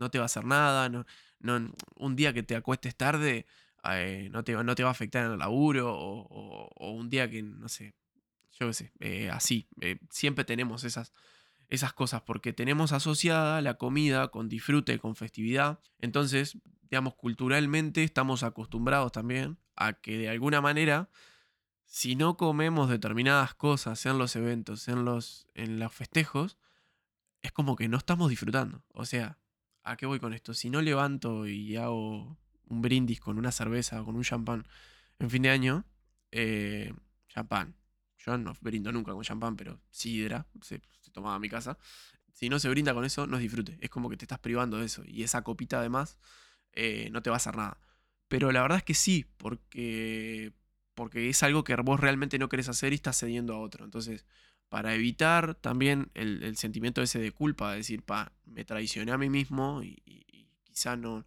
no 0.00 0.10
te 0.10 0.18
va 0.18 0.24
a 0.24 0.26
hacer 0.26 0.44
nada, 0.44 0.88
no, 0.88 1.06
no, 1.38 1.72
un 1.96 2.16
día 2.16 2.32
que 2.32 2.42
te 2.42 2.56
acuestes 2.56 2.96
tarde 2.96 3.46
eh, 3.84 4.28
no, 4.32 4.44
te, 4.44 4.52
no, 4.52 4.74
te, 4.74 4.82
va 4.82 4.90
a 4.90 4.92
afectar 4.92 5.24
en 5.24 5.32
el 5.32 5.38
laburo, 5.38 5.92
o, 5.94 6.90
un 6.92 7.08
día 7.08 7.30
que, 7.30 7.42
no 7.42 7.68
sé, 7.68 7.94
yo 8.58 8.68
qué 8.68 8.74
sé, 8.74 8.92
eh, 9.00 9.30
así. 9.30 9.68
Eh, 9.80 9.98
siempre 10.10 10.44
tenemos 10.44 10.84
esas, 10.84 11.12
esas 11.68 11.92
cosas 11.92 12.22
porque 12.22 12.52
tenemos 12.52 12.92
asociada 12.92 13.62
la 13.62 13.74
comida 13.74 14.28
con 14.28 14.48
disfrute, 14.48 14.98
con 14.98 15.16
festividad. 15.16 15.80
Entonces, 15.98 16.58
digamos, 16.82 17.14
culturalmente 17.14 18.04
estamos 18.04 18.42
acostumbrados 18.42 19.12
también 19.12 19.58
a 19.76 19.94
que 19.94 20.18
de 20.18 20.28
alguna 20.28 20.60
manera, 20.60 21.08
si 21.86 22.16
no 22.16 22.36
comemos 22.36 22.90
determinadas 22.90 23.54
cosas, 23.54 24.04
en 24.04 24.18
los 24.18 24.36
eventos, 24.36 24.88
en 24.88 25.04
los, 25.04 25.46
en 25.54 25.78
los 25.78 25.92
festejos, 25.92 26.58
es 27.42 27.52
como 27.52 27.76
que 27.76 27.88
no 27.88 27.96
estamos 27.96 28.28
disfrutando. 28.28 28.84
O 28.92 29.06
sea, 29.06 29.38
¿A 29.82 29.96
qué 29.96 30.06
voy 30.06 30.20
con 30.20 30.34
esto? 30.34 30.54
Si 30.54 30.70
no 30.70 30.82
levanto 30.82 31.46
y 31.46 31.76
hago 31.76 32.38
un 32.68 32.82
brindis 32.82 33.20
con 33.20 33.38
una 33.38 33.52
cerveza 33.52 34.00
o 34.00 34.04
con 34.04 34.16
un 34.16 34.22
champán 34.22 34.66
en 35.18 35.30
fin 35.30 35.42
de 35.42 35.50
año, 35.50 35.84
eh, 36.30 36.92
champán. 37.28 37.76
Yo 38.18 38.36
no 38.36 38.54
brindo 38.60 38.92
nunca 38.92 39.12
con 39.12 39.22
champán, 39.22 39.56
pero 39.56 39.80
sidra, 39.90 40.46
se, 40.62 40.82
se 41.00 41.10
tomaba 41.10 41.36
a 41.36 41.38
mi 41.38 41.48
casa. 41.48 41.78
Si 42.32 42.48
no 42.48 42.58
se 42.58 42.68
brinda 42.68 42.94
con 42.94 43.04
eso, 43.04 43.26
no 43.26 43.36
es 43.36 43.42
disfrute. 43.42 43.78
Es 43.80 43.90
como 43.90 44.08
que 44.08 44.16
te 44.16 44.24
estás 44.24 44.38
privando 44.38 44.78
de 44.78 44.86
eso. 44.86 45.02
Y 45.06 45.22
esa 45.22 45.42
copita 45.42 45.78
además 45.78 46.18
eh, 46.72 47.08
no 47.10 47.22
te 47.22 47.30
va 47.30 47.36
a 47.36 47.38
hacer 47.38 47.56
nada. 47.56 47.78
Pero 48.28 48.52
la 48.52 48.62
verdad 48.62 48.78
es 48.78 48.84
que 48.84 48.94
sí, 48.94 49.26
porque, 49.36 50.52
porque 50.94 51.28
es 51.28 51.42
algo 51.42 51.64
que 51.64 51.74
vos 51.76 52.00
realmente 52.00 52.38
no 52.38 52.48
querés 52.48 52.68
hacer 52.68 52.92
y 52.92 52.96
estás 52.96 53.18
cediendo 53.18 53.54
a 53.54 53.60
otro. 53.60 53.84
Entonces, 53.84 54.24
para 54.70 54.94
evitar 54.94 55.56
también 55.56 56.10
el, 56.14 56.56
sentimiento 56.56 57.02
ese 57.02 57.18
de 57.18 57.32
culpa, 57.32 57.72
de 57.72 57.78
decir, 57.78 58.02
pa, 58.04 58.32
me 58.46 58.64
traicioné 58.64 59.10
a 59.10 59.18
mí 59.18 59.28
mismo 59.28 59.82
y, 59.82 60.00
quizá 60.62 60.96
no, 60.96 61.26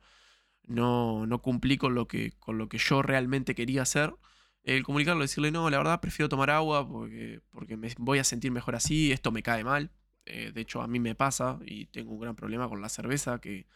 no, 0.64 1.28
no, 1.28 1.42
cumplí 1.42 1.78
con 1.78 1.94
lo, 1.94 2.08
que, 2.08 2.32
con 2.40 2.58
lo 2.58 2.70
que 2.70 2.78
yo 2.78 3.02
realmente 3.02 3.54
quería 3.54 3.82
hacer. 3.82 4.16
El 4.64 4.84
comunicarlo, 4.84 5.22
decirle, 5.22 5.52
no, 5.52 5.70
la 5.70 5.78
verdad 5.78 6.00
prefiero 6.00 6.30
tomar 6.30 6.50
agua 6.50 6.88
porque, 6.88 7.42
porque 7.50 7.76
me 7.76 7.94
voy 7.98 8.20
a 8.20 8.24
sentir 8.24 8.50
mejor 8.50 8.76
así, 8.76 9.12
esto 9.12 9.34
me 9.34 9.44
cae 9.44 9.66
mal. 9.66 9.92
Eh, 10.26 10.54
de 10.54 10.62
hecho, 10.62 10.82
a 10.82 10.88
mí 10.88 11.02
me 11.02 11.14
pasa 11.14 11.60
y 11.66 11.88
tengo 11.88 12.14
un 12.14 12.22
gran 12.22 12.38
problema 12.38 12.70
con 12.70 12.82
la 12.82 12.88
cerveza, 12.88 13.42
que 13.42 13.68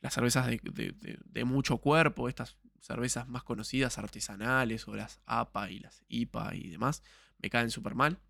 las 0.00 0.14
cervezas 0.14 0.46
de, 0.46 0.94
de 1.24 1.44
mucho 1.44 1.78
cuerpo, 1.78 2.28
estas 2.28 2.56
cervezas 2.80 3.26
más 3.26 3.42
conocidas, 3.42 3.98
artesanales, 3.98 4.86
o 4.86 4.94
las 4.94 5.18
APA 5.26 5.72
y 5.72 5.80
las 5.80 6.04
IPA 6.06 6.54
y 6.54 6.68
demás, 6.68 7.02
me 7.42 7.50
caen 7.50 7.70
súper 7.70 7.96
mal 7.96 8.20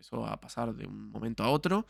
empezó 0.00 0.26
a 0.26 0.40
pasar 0.40 0.74
de 0.74 0.86
un 0.86 1.10
momento 1.10 1.44
a 1.44 1.50
otro 1.50 1.86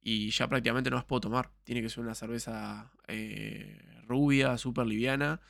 y 0.00 0.30
ya 0.30 0.48
prácticamente 0.48 0.88
no 0.88 0.96
las 0.96 1.04
puedo 1.04 1.20
tomar. 1.20 1.50
Tiene 1.62 1.82
que 1.82 1.90
ser 1.90 2.02
una 2.02 2.14
cerveza 2.14 2.90
eh, 3.06 3.78
rubia, 4.06 4.56
súper 4.56 4.86
liviana 4.86 5.40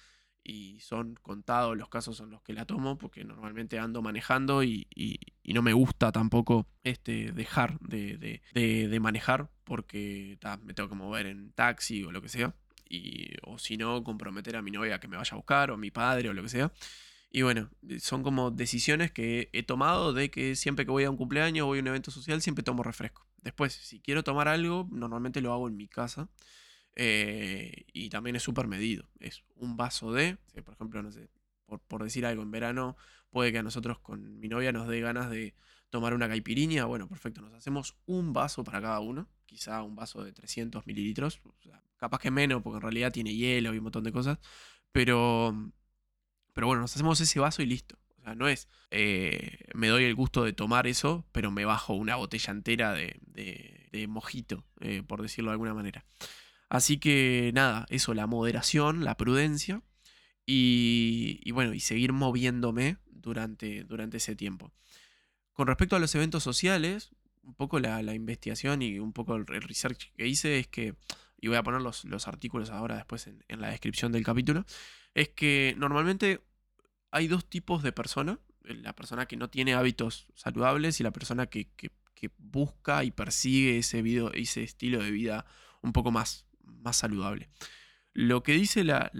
y 0.43 0.81
son 0.81 1.15
contados 1.23 1.77
los 1.77 1.89
casos 1.89 2.19
en 2.19 2.31
los 2.31 2.43
que 2.43 2.53
la 2.53 2.65
tomo 2.65 2.99
porque 2.99 3.23
normalmente 3.23 3.79
ando 3.79 4.03
manejando 4.03 4.65
y, 4.65 4.89
no 5.45 5.63
me 5.63 5.73
gusta 5.73 6.13
tampoco 6.13 6.67
este, 6.85 7.33
dejar 7.33 7.79
de, 7.81 8.41
manejar 9.01 9.51
porque 9.65 10.39
me 10.65 10.75
tengo 10.75 10.89
que 10.89 10.95
mover 10.97 11.27
en 11.27 11.53
taxi 11.53 12.03
o 12.03 12.11
lo 12.11 12.21
que 12.21 12.29
sea. 12.29 12.55
Y, 12.89 13.35
o 13.45 13.57
si 13.59 13.77
no, 13.77 14.03
comprometer 14.03 14.57
a 14.57 14.63
mi 14.63 14.73
novia 14.73 14.99
que 14.99 15.07
me 15.07 15.17
vaya 15.17 15.33
a 15.33 15.37
buscar 15.37 15.71
o 15.71 15.75
a 15.75 15.77
mi 15.77 15.93
padre 15.93 16.29
o 16.29 16.33
lo 16.33 16.43
que 16.43 16.49
sea. 16.49 16.73
Y 17.31 17.43
bueno, 17.43 17.71
eh, 17.89 18.01
son 18.01 18.23
como 18.23 18.51
decisiones 18.51 19.13
que 19.13 19.51
he 19.53 19.63
tomado 19.63 20.13
de 20.13 20.31
que 20.31 20.57
siempre 20.57 20.85
que 20.85 20.91
voy 20.91 21.05
a 21.05 21.11
un 21.11 21.17
cumpleaños 21.17 21.65
o 21.65 21.67
voy 21.69 21.79
a 21.79 21.83
un 21.83 21.89
evento 21.89 22.11
social, 22.11 22.43
siempre 22.43 22.65
tomo 22.65 22.83
refresco. 22.83 23.27
Después, 23.43 23.73
si 23.73 24.01
quiero 24.01 24.25
tomar 24.25 24.49
algo, 24.49 24.89
normalmente 24.91 25.41
lo 25.41 25.53
hago 25.53 25.69
en 25.69 25.77
mi 25.77 25.89
casa. 25.89 26.29
Eh, 26.97 27.87
y 27.93 28.11
también 28.11 28.37
es 28.37 28.43
súper 28.43 28.67
medido. 28.67 29.09
Es 29.21 29.45
un 29.55 29.77
vaso 29.77 30.13
de, 30.13 30.39
por 30.65 30.75
ejemplo, 30.75 31.03
no 31.03 31.13
sé, 31.13 31.31
por, 31.67 32.03
decir 32.03 32.27
algo, 32.27 32.43
en 32.43 32.51
verano 32.51 32.97
puede 33.31 33.53
que 33.53 33.59
a 33.59 33.63
nosotros 33.63 34.01
con 34.01 34.41
mi 34.41 34.49
novia 34.49 34.73
nos 34.73 34.89
dé 34.89 35.01
ganas 35.01 35.31
de 35.31 35.55
tomar 35.89 36.15
una 36.15 36.29
caipiriña. 36.29 36.85
Bueno, 36.87 37.09
perfecto, 37.09 37.41
nos 37.43 37.55
hacemos 37.55 37.97
un 38.07 38.33
vaso 38.33 38.65
para 38.65 38.81
cada 38.83 38.99
uno. 39.01 39.29
Quizá 39.47 39.83
un 39.83 39.95
vaso 39.95 40.25
de 40.25 40.33
300 40.33 40.87
mililitros. 40.87 41.41
capaz 41.97 42.19
que 42.19 42.31
menos, 42.31 42.63
porque 42.63 42.79
en 42.79 42.83
realidad 42.83 43.13
tiene 43.13 43.35
hielo 43.35 43.73
y 43.73 43.79
un 43.79 43.85
montón 43.85 44.05
de 44.05 44.13
cosas. 44.13 44.39
Pero 44.93 45.73
pero 46.61 46.67
bueno, 46.67 46.83
nos 46.83 46.95
hacemos 46.95 47.19
ese 47.23 47.41
vaso 47.41 47.63
y 47.63 47.65
listo. 47.65 47.97
O 48.19 48.23
sea, 48.23 48.35
no 48.35 48.47
es 48.47 48.69
eh, 48.91 49.61
me 49.73 49.89
doy 49.89 50.05
el 50.05 50.15
gusto 50.15 50.45
de 50.45 50.53
tomar 50.53 50.87
eso, 50.87 51.25
pero 51.33 51.51
me 51.51 51.65
bajo 51.65 51.95
una 51.95 52.17
botella 52.17 52.51
entera 52.51 52.93
de, 52.93 54.07
mojito, 54.11 54.67
eh, 54.81 55.03
por 55.03 55.23
decirlo 55.23 55.49
de 55.49 55.55
alguna 55.55 55.73
manera. 55.73 56.05
Así 56.69 56.99
que 56.99 57.51
nada, 57.55 57.87
eso, 57.89 58.13
la 58.13 58.27
moderación, 58.27 59.05
la 59.05 59.17
prudencia 59.17 59.81
y, 60.45 61.51
bueno, 61.53 61.73
y 61.73 61.81
seguir 61.81 62.13
moviéndome 62.13 62.99
durante, 63.07 63.85
durante 63.85 64.19
ese 64.19 64.37
tiempo. 64.37 64.71
Con 65.55 65.67
respecto 65.67 65.97
a 65.97 65.99
los 65.99 66.15
eventos 66.15 66.43
sociales, 66.43 67.09
un 67.43 67.55
poco 67.55 67.81
la, 67.81 68.03
investigación 68.13 68.83
y 68.83 68.99
un 68.99 69.15
poco 69.15 69.35
el, 69.35 69.47
research 69.47 70.13
que 70.15 70.27
hice 70.27 70.59
es 70.59 70.67
que, 70.67 70.95
y 71.41 71.49
voy 71.49 71.57
a 71.57 71.63
poner 71.63 71.81
los, 71.81 72.05
artículos 72.29 72.69
ahora 72.69 72.97
después 72.97 73.31
en 73.49 73.61
la 73.63 73.71
descripción 73.71 74.13
del 74.13 74.25
capítulo, 74.25 74.67
es 75.15 75.31
que 75.31 75.75
normalmente 75.79 76.43
hay 77.11 77.29
dos 77.29 77.49
tipos 77.49 77.83
de 77.83 77.93
persona. 77.93 78.39
Eh, 78.65 78.75
la 78.75 78.95
persona 78.95 79.27
que 79.27 79.37
no 79.37 79.49
tiene 79.51 79.75
hábitos 79.75 80.27
saludables 80.35 81.01
y 81.01 81.03
la 81.03 81.13
persona 81.13 81.47
que, 81.47 81.69
busca 82.37 83.03
y 83.03 83.13
persigue 83.13 83.79
ese, 83.79 84.03
ese 84.35 84.63
estilo 84.63 85.03
de 85.03 85.11
vida 85.11 85.47
un 85.81 85.95
poco 85.95 86.11
más, 86.11 86.47
saludable. 86.93 87.49
Lo 88.13 88.43
que 88.43 88.53
dice 88.53 88.85
la, 88.85 89.11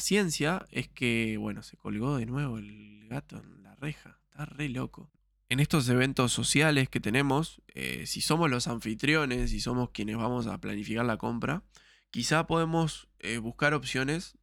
ciencia 0.00 0.66
es 0.70 0.88
que, 0.88 1.36
bueno, 1.36 1.62
se 1.62 1.76
colgó 1.76 2.16
de 2.16 2.24
nuevo 2.24 2.58
el 2.58 3.06
gato 3.08 3.36
en 3.36 3.62
la 3.62 3.74
reja. 3.74 4.18
Está 4.30 4.46
re 4.46 4.70
loco. 4.70 5.10
En 5.50 5.60
estos 5.60 5.88
eventos 5.88 6.32
sociales 6.32 6.88
que 6.88 7.00
tenemos, 7.00 7.60
eh, 7.74 8.06
si 8.06 8.20
somos 8.20 8.48
los 8.48 8.68
anfitriones 8.68 9.52
y 9.52 9.60
somos 9.60 9.90
quienes 9.90 10.16
vamos 10.16 10.46
a 10.46 10.58
planificar 10.58 11.04
la 11.04 11.18
compra, 11.18 11.64
quizá 12.10 12.46
podemos 12.46 13.08
eh, 13.18 13.38
buscar 13.38 13.74
opciones 13.74 14.38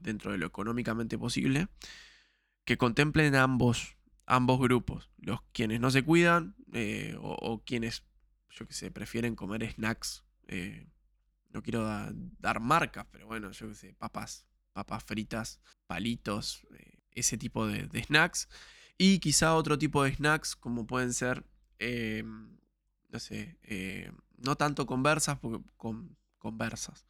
dentro 0.00 0.32
de 0.32 0.38
lo 0.38 0.46
económicamente 0.46 1.18
posible, 1.18 1.68
que 2.64 2.78
contemplen 2.78 3.34
ambos, 3.34 3.96
ambos 4.26 4.60
grupos, 4.60 5.10
los 5.18 5.40
quienes 5.52 5.80
no 5.80 5.90
se 5.90 6.04
cuidan 6.04 6.54
eh, 6.72 7.16
o, 7.20 7.62
quienes, 7.64 8.04
yo 8.50 8.66
que 8.66 8.74
sé, 8.74 8.90
prefieren 8.90 9.34
comer 9.34 9.70
snacks. 9.72 10.24
Eh, 10.48 10.86
no 11.50 11.62
quiero 11.62 11.84
dar 12.38 12.60
marcas, 12.60 13.06
pero 13.10 13.26
bueno, 13.26 13.50
yo 13.50 13.68
que 13.68 13.74
sé, 13.74 13.94
papas, 13.94 14.46
papas 14.72 15.02
fritas, 15.02 15.60
palitos, 15.86 16.64
eh, 16.78 17.00
ese 17.12 17.36
tipo 17.36 17.66
de, 17.66 17.88
snacks. 18.04 18.48
Y 18.96 19.18
quizá 19.18 19.54
otro 19.54 19.78
tipo 19.78 20.04
de 20.04 20.14
snacks 20.14 20.54
como 20.54 20.86
pueden 20.86 21.12
ser, 21.12 21.44
eh, 21.78 22.22
no 23.08 23.18
sé, 23.18 23.58
no 24.36 24.56
tanto 24.56 24.86
conversas, 24.86 25.38
porque, 25.40 25.64
con, 25.76 26.16
conversas, 26.38 27.04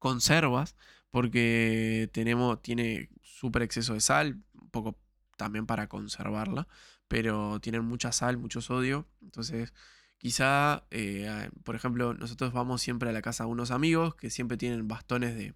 conservas, 0.00 0.74
porque 1.10 2.10
tenemos, 2.12 2.60
tiene 2.62 3.10
súper 3.22 3.62
exceso 3.62 3.94
de 3.94 4.00
sal, 4.00 4.42
un 4.60 4.70
poco 4.70 4.98
también 5.36 5.66
para 5.66 5.88
conservarla, 5.88 6.66
pero 7.06 7.60
tienen 7.60 7.84
mucha 7.84 8.10
sal, 8.10 8.36
mucho 8.36 8.60
sodio, 8.60 9.06
entonces 9.22 9.72
quizá, 10.18 10.84
eh, 10.90 11.50
por 11.64 11.76
ejemplo, 11.76 12.14
nosotros 12.14 12.52
vamos 12.52 12.82
siempre 12.82 13.10
a 13.10 13.12
la 13.12 13.22
casa 13.22 13.44
de 13.44 13.50
unos 13.50 13.70
amigos 13.70 14.16
que 14.16 14.30
siempre 14.30 14.56
tienen 14.56 14.88
bastones 14.88 15.36
de, 15.36 15.54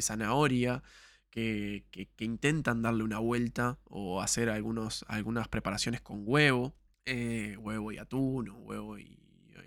zanahoria, 0.00 0.82
que, 1.30 1.84
intentan 2.18 2.82
darle 2.82 3.02
una 3.02 3.18
vuelta 3.18 3.78
o 3.84 4.20
hacer 4.20 4.50
algunos, 4.50 5.06
algunas 5.08 5.48
preparaciones 5.48 6.02
con 6.02 6.22
huevo, 6.24 6.74
eh, 7.06 7.56
huevo 7.58 7.92
y 7.92 7.98
atún 7.98 8.50
o 8.50 8.58
huevo 8.58 8.98
y 8.98 9.18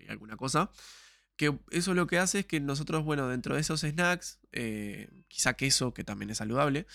alguna 0.07 0.37
cosa 0.37 0.69
que 1.39 1.57
eso 1.71 1.93
lo 1.93 2.05
que 2.05 2.19
hace 2.19 2.39
es 2.39 2.45
que 2.45 2.59
nosotros, 2.59 3.05
bueno, 3.05 3.29
dentro 3.29 3.55
de 3.55 3.61
esos 3.61 3.79
snacks, 3.79 4.41
eh, 4.51 5.09
quizá 5.29 5.53
queso, 5.53 5.93
que 5.93 6.03
también 6.03 6.29
es 6.29 6.39
saludable, 6.39 6.85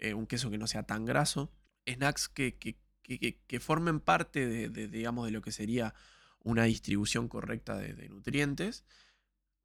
eh, 0.00 0.12
un 0.12 0.26
queso 0.26 0.50
que 0.50 0.58
no 0.58 0.66
sea 0.66 0.82
tan 0.82 1.04
graso, 1.04 1.52
snacks 1.88 2.28
que, 2.28 2.58
que, 2.58 3.60
formen 3.60 4.00
parte 4.00 4.68
de, 4.68 4.88
digamos, 4.88 5.26
de 5.26 5.30
lo 5.30 5.40
que 5.40 5.52
sería 5.52 5.94
una 6.40 6.64
distribución 6.64 7.28
correcta 7.28 7.76
de, 7.76 8.08
nutrientes, 8.08 8.84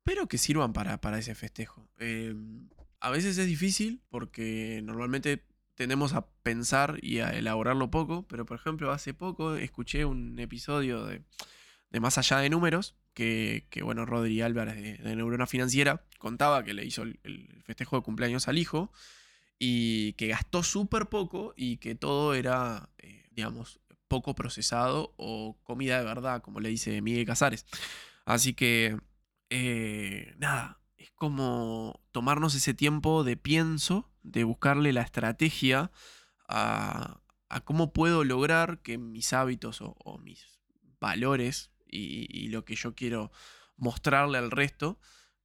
pero 0.03 0.27
que 0.27 0.37
sirvan 0.37 0.71
para, 0.71 1.01
para 1.01 1.17
ese 1.17 1.33
festejo. 1.33 1.89
Em, 1.97 2.69
a 2.99 3.09
veces 3.09 3.39
es 3.39 3.47
difícil 3.47 4.03
porque 4.07 4.81
normalmente 4.83 5.47
tendemos 5.73 6.13
a 6.13 6.29
pensar 6.43 6.99
y 7.01 7.21
a 7.21 7.31
elaborarlo 7.31 7.89
poco, 7.89 8.27
pero 8.27 8.45
por 8.45 8.59
ejemplo 8.59 8.91
hace 8.91 9.15
poco 9.15 9.55
escuché 9.55 10.05
un 10.05 10.37
episodio 10.37 11.05
de, 11.05 11.23
de 11.89 11.99
Más 11.99 12.19
allá 12.19 12.37
de 12.37 12.51
números, 12.51 12.95
que, 13.17 13.81
bueno, 13.81 14.05
Rodri 14.05 14.41
Álvarez 14.41 14.75
de, 14.75 15.15
Neurona 15.15 15.47
Financiera 15.47 16.03
contaba 16.19 16.63
que 16.63 16.75
le 16.75 16.85
hizo 16.85 17.01
el, 17.01 17.63
festejo 17.65 17.95
de 17.95 18.03
cumpleaños 18.03 18.47
al 18.47 18.59
hijo 18.59 18.91
y 19.57 20.13
que 20.13 20.27
gastó 20.27 20.61
súper 20.61 21.07
poco 21.07 21.55
y 21.57 21.77
que 21.77 21.95
todo 21.95 22.35
era, 22.35 22.89
eh, 22.99 23.27
digamos, 23.31 23.79
poco 24.07 24.35
procesado 24.35 25.15
o 25.17 25.57
comida 25.63 25.97
de 25.97 26.05
verdad, 26.05 26.43
como 26.43 26.59
le 26.59 26.69
dice 26.69 27.01
Miguel 27.01 27.25
Casares. 27.25 27.65
Así 28.23 28.53
que, 28.53 28.99
eh, 29.49 30.35
nada, 30.37 30.79
es 30.97 31.09
como 31.11 31.99
tomarnos 32.11 32.53
ese 32.53 32.75
tiempo 32.75 33.23
de 33.23 33.35
pienso, 33.35 34.11
de 34.21 34.43
buscarle 34.43 34.93
la 34.93 35.01
estrategia 35.01 35.91
a, 36.47 37.19
cómo 37.63 37.93
puedo 37.93 38.23
lograr 38.23 38.83
que 38.83 38.99
mis 38.99 39.33
hábitos 39.33 39.79
o 39.81 40.19
mis 40.19 40.59
valores 40.99 41.71
y, 41.89 42.47
lo 42.49 42.65
que 42.65 42.75
yo 42.75 42.95
quiero 42.95 43.31
mostrarle 43.75 44.37
al 44.37 44.51
resto 44.51 44.99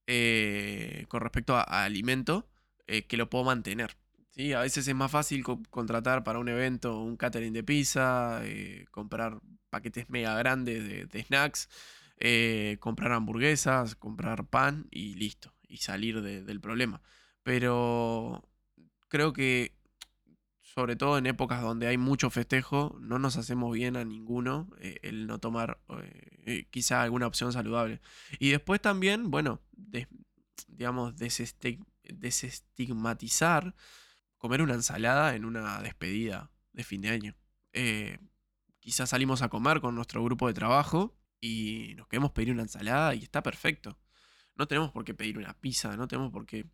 eh, 0.07 1.05
con 1.09 1.21
respecto 1.21 1.57
a, 1.57 1.63
alimento, 1.85 2.49
eh, 2.87 3.07
que 3.07 3.17
lo 3.17 3.31
puedo 3.31 3.45
mantener. 3.45 3.97
¿sí? 4.31 4.53
A 4.53 4.61
veces 4.61 4.87
es 4.89 4.95
más 4.95 5.11
fácil 5.11 5.45
contratar 5.45 6.25
para 6.25 6.39
un 6.39 6.49
evento 6.49 6.99
un 7.01 7.17
catering 7.17 7.53
de 7.53 7.63
pizza, 7.63 8.41
eh, 8.45 8.87
comprar 8.91 9.41
paquetes 9.71 10.11
mega 10.11 10.37
grandes 10.37 11.09
de, 11.11 11.23
snacks, 11.23 11.69
comprar 12.81 13.13
hamburguesas, 13.13 13.95
comprar 13.95 14.47
pan 14.47 14.87
y 14.91 15.15
listo, 15.15 15.55
y 15.67 15.79
salir 15.79 16.23
del 16.23 16.61
problema. 16.61 17.01
Pero 17.43 18.49
creo 19.09 19.33
que 19.33 19.75
sobre 20.75 20.97
todo 20.97 21.19
en 21.19 21.27
épocas 21.27 21.61
donde 21.61 21.87
hay 21.87 21.99
mucho 21.99 22.31
festejo, 22.31 22.97
no 23.01 23.19
nos 23.19 23.37
hacemos 23.37 23.75
bien 23.75 23.97
a 23.97 24.05
ninguno 24.05 24.71
eh, 24.81 24.99
el 25.03 25.27
no 25.27 25.39
tomar 25.39 25.83
eh, 26.03 26.41
eh, 26.47 26.67
quizá 26.71 27.03
alguna 27.03 27.27
opción 27.27 27.53
saludable. 27.53 28.01
Y 28.39 28.49
después 28.51 28.81
también, 28.81 29.31
bueno, 29.31 29.61
digamos, 30.69 31.15
desestigmatizar 31.17 33.75
comer 34.39 34.63
una 34.63 34.73
ensalada 34.75 35.35
en 35.35 35.45
una 35.45 35.83
despedida 35.83 36.51
de 36.73 36.85
fin 36.85 37.03
de 37.03 37.11
año. 37.11 37.35
quizás 38.81 39.11
salimos 39.11 39.43
a 39.43 39.51
comer 39.51 39.81
con 39.81 39.95
nuestro 39.95 40.25
grupo 40.25 40.49
de 40.49 40.55
trabajo 40.55 41.15
y 41.41 41.95
nos 41.97 42.09
queremos 42.09 42.33
pedir 42.33 42.53
una 42.53 42.63
ensalada 42.63 43.15
y 43.15 43.23
está 43.23 43.43
perfecto. 43.43 43.99
No 44.57 44.67
tenemos 44.67 44.91
por 44.91 45.05
qué 45.05 45.15
pedir 45.15 45.39
una 45.39 45.55
pizza, 45.55 45.97
no 45.97 46.09
tenemos 46.09 46.33
por 46.33 46.47
qué 46.47 46.67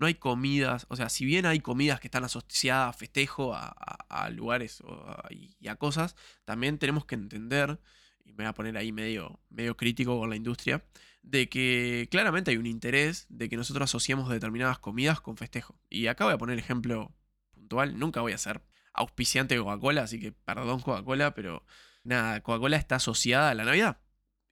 no 0.00 0.06
hay 0.06 0.14
comidas, 0.14 0.86
o 0.88 0.96
sea, 0.96 1.10
si 1.10 1.26
bien 1.26 1.44
hay 1.44 1.60
comidas 1.60 2.00
que 2.00 2.08
están 2.08 2.24
asociadas 2.24 2.88
a 2.88 2.98
festejo, 2.98 3.54
a, 3.54 4.30
lugares 4.30 4.82
y 5.60 5.68
a 5.68 5.76
cosas, 5.76 6.16
también 6.46 6.78
tenemos 6.78 7.04
que 7.04 7.16
entender, 7.16 7.78
y 8.24 8.30
me 8.30 8.38
voy 8.38 8.46
a 8.46 8.54
poner 8.54 8.78
ahí 8.78 8.92
medio, 8.92 9.40
medio 9.50 9.76
crítico 9.76 10.18
con 10.18 10.30
la 10.30 10.36
industria, 10.36 10.82
de 11.22 11.50
que 11.50 12.08
claramente 12.10 12.50
hay 12.50 12.56
un 12.56 12.66
interés 12.66 13.26
de 13.28 13.50
que 13.50 13.58
nosotros 13.58 13.84
asociemos 13.84 14.30
determinadas 14.30 14.78
comidas 14.78 15.20
con 15.20 15.36
festejo. 15.36 15.78
Y 15.90 16.06
acá 16.06 16.24
voy 16.24 16.32
a 16.32 16.38
poner 16.38 16.58
ejemplo 16.58 17.14
puntual, 17.52 17.98
nunca 17.98 18.22
voy 18.22 18.32
a 18.32 18.38
ser 18.38 18.62
auspiciante 18.94 19.54
de 19.54 19.60
Coca-Cola, 19.60 20.04
así 20.04 20.18
que 20.18 20.32
perdón 20.32 20.80
Coca-Cola, 20.80 21.34
pero 21.34 21.62
nada, 22.04 22.40
Coca-Cola 22.40 22.78
está 22.78 22.96
asociada 22.96 23.50
a 23.50 23.54
la 23.54 23.64
Navidad 23.64 24.00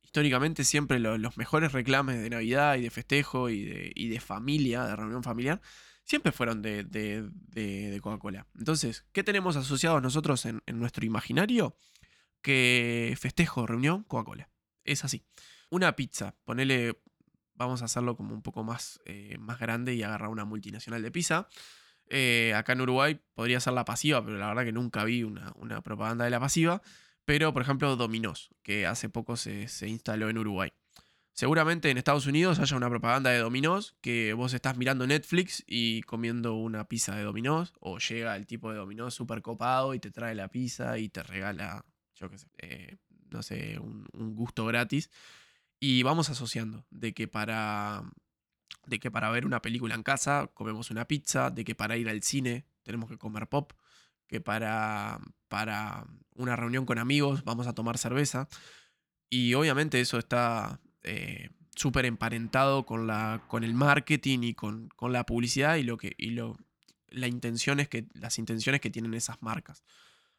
históricamente 0.09 0.65
siempre 0.65 0.99
los 0.99 1.37
mejores 1.37 1.73
reclames 1.73 2.19
de 2.19 2.31
Navidad 2.31 2.77
y 2.77 2.81
de 2.81 2.91
festejo 2.91 3.51
y 3.51 4.09
de, 4.09 4.21
familia, 4.21 4.85
de 4.85 4.97
reunión 4.97 5.23
familiar, 5.23 5.61
siempre 6.03 6.33
fueron 6.33 6.63
de, 6.63 8.01
Coca-Cola. 8.01 8.47
Entonces, 8.59 9.05
¿qué 9.13 9.23
tenemos 9.23 9.57
asociados 9.57 10.03
nosotros 10.03 10.47
en, 10.47 10.63
nuestro 10.67 11.05
imaginario? 11.05 11.77
Que 12.41 13.15
festejo, 13.21 13.67
reunión, 13.67 14.03
Coca-Cola. 14.05 14.49
Es 14.83 15.05
así. 15.05 15.27
Una 15.69 15.95
pizza, 15.95 16.35
ponele, 16.47 17.03
vamos 17.55 17.83
a 17.83 17.85
hacerlo 17.85 18.17
como 18.17 18.33
un 18.33 18.41
poco 18.41 18.65
más, 18.65 19.01
eh, 19.05 19.37
más 19.39 19.59
grande 19.59 19.95
y 19.95 20.03
agarrar 20.03 20.31
una 20.31 20.47
multinacional 20.47 21.03
de 21.03 21.11
pizza. 21.11 21.49
Eh, 22.09 22.55
acá 22.57 22.73
en 22.73 22.81
Uruguay 22.81 23.21
podría 23.35 23.61
ser 23.61 23.75
la 23.75 23.85
pasiva, 23.85 24.25
pero 24.25 24.39
la 24.39 24.47
verdad 24.47 24.65
que 24.65 24.73
nunca 24.73 25.05
vi 25.05 25.23
una, 25.23 25.53
una 25.57 25.83
propaganda 25.83 26.25
de 26.25 26.31
la 26.31 26.41
pasiva. 26.41 26.81
Pero, 27.29 27.53
por 27.53 27.61
ejemplo, 27.61 27.95
Dominos, 27.95 28.49
que 28.63 28.87
hace 28.87 29.11
poco 29.11 29.37
se, 29.37 29.69
instaló 29.87 30.31
en 30.31 30.39
Uruguay. 30.39 30.73
Seguramente 31.35 31.91
en 31.91 31.99
Estados 31.99 32.27
Unidos 32.27 32.59
haya 32.59 32.75
una 32.75 32.89
propaganda 32.89 33.29
de 33.29 33.41
Dominos 33.41 33.97
que 34.01 34.33
vos 34.33 34.55
estás 34.55 34.79
mirando 34.79 35.07
Netflix 35.07 35.63
y 35.67 36.01
comiendo 36.05 36.55
una 36.55 36.89
pizza 36.89 37.15
de 37.15 37.25
Dominos, 37.25 37.75
o 37.81 37.99
llega 37.99 38.35
el 38.35 38.47
tipo 38.47 38.71
de 38.71 38.79
Dominos 38.79 39.13
súper 39.13 39.43
copado 39.43 39.93
y 39.93 40.01
te 40.01 40.11
trae 40.11 40.35
la 40.35 40.49
pizza 40.49 40.97
y 40.97 41.11
te 41.11 41.23
regala, 41.23 41.85
yo 42.15 42.31
qué 42.31 42.39
sé, 42.39 42.47
eh, 42.57 42.97
no 43.29 43.43
sé, 43.43 43.79
un, 43.79 44.07
un, 44.15 44.35
gusto 44.35 44.65
gratis. 44.65 45.11
Y 45.79 46.03
vamos 46.05 46.31
asociando 46.31 46.87
de 46.89 47.13
que 47.13 47.29
para 47.29 48.05
de 48.87 48.99
que 48.99 49.11
para 49.11 49.31
ver 49.31 49.45
una 49.45 49.61
película 49.61 49.95
en 49.95 50.03
casa 50.03 50.51
comemos 50.55 50.91
una 50.91 51.07
pizza, 51.07 51.51
de 51.51 51.63
que 51.67 51.75
para 51.75 51.99
ir 51.99 52.09
al 52.09 52.23
cine 52.23 52.65
tenemos 52.85 53.11
que 53.11 53.19
comer 53.19 53.51
pop, 53.51 53.75
que 54.29 54.41
para, 54.41 55.19
para 55.49 56.07
una 56.35 56.55
reunión 56.55 56.87
con 56.87 56.99
amigos 56.99 57.45
vamos 57.45 57.67
a 57.67 57.75
tomar 57.75 57.99
cerveza. 57.99 58.49
Y 59.31 59.55
obviamente 59.55 60.01
eso 60.01 60.19
está 60.19 60.81
eh, 61.03 61.51
súper 61.75 62.07
emparentado 62.07 62.87
con, 62.87 63.07
la, 63.07 63.43
con 63.49 63.65
el 63.65 63.75
marketing 63.75 64.41
y 64.43 64.55
con, 64.55 64.91
la 65.01 65.25
publicidad 65.25 65.77
y, 65.77 65.83
lo 65.83 65.99
que, 65.99 66.15
y 66.17 66.31
lo, 66.31 66.57
la 67.09 67.27
intención 67.27 67.85
que, 67.87 68.07
las 68.15 68.39
intenciones 68.39 68.81
que 68.81 68.91
tienen 68.91 69.15
esas 69.15 69.43
marcas. 69.43 69.83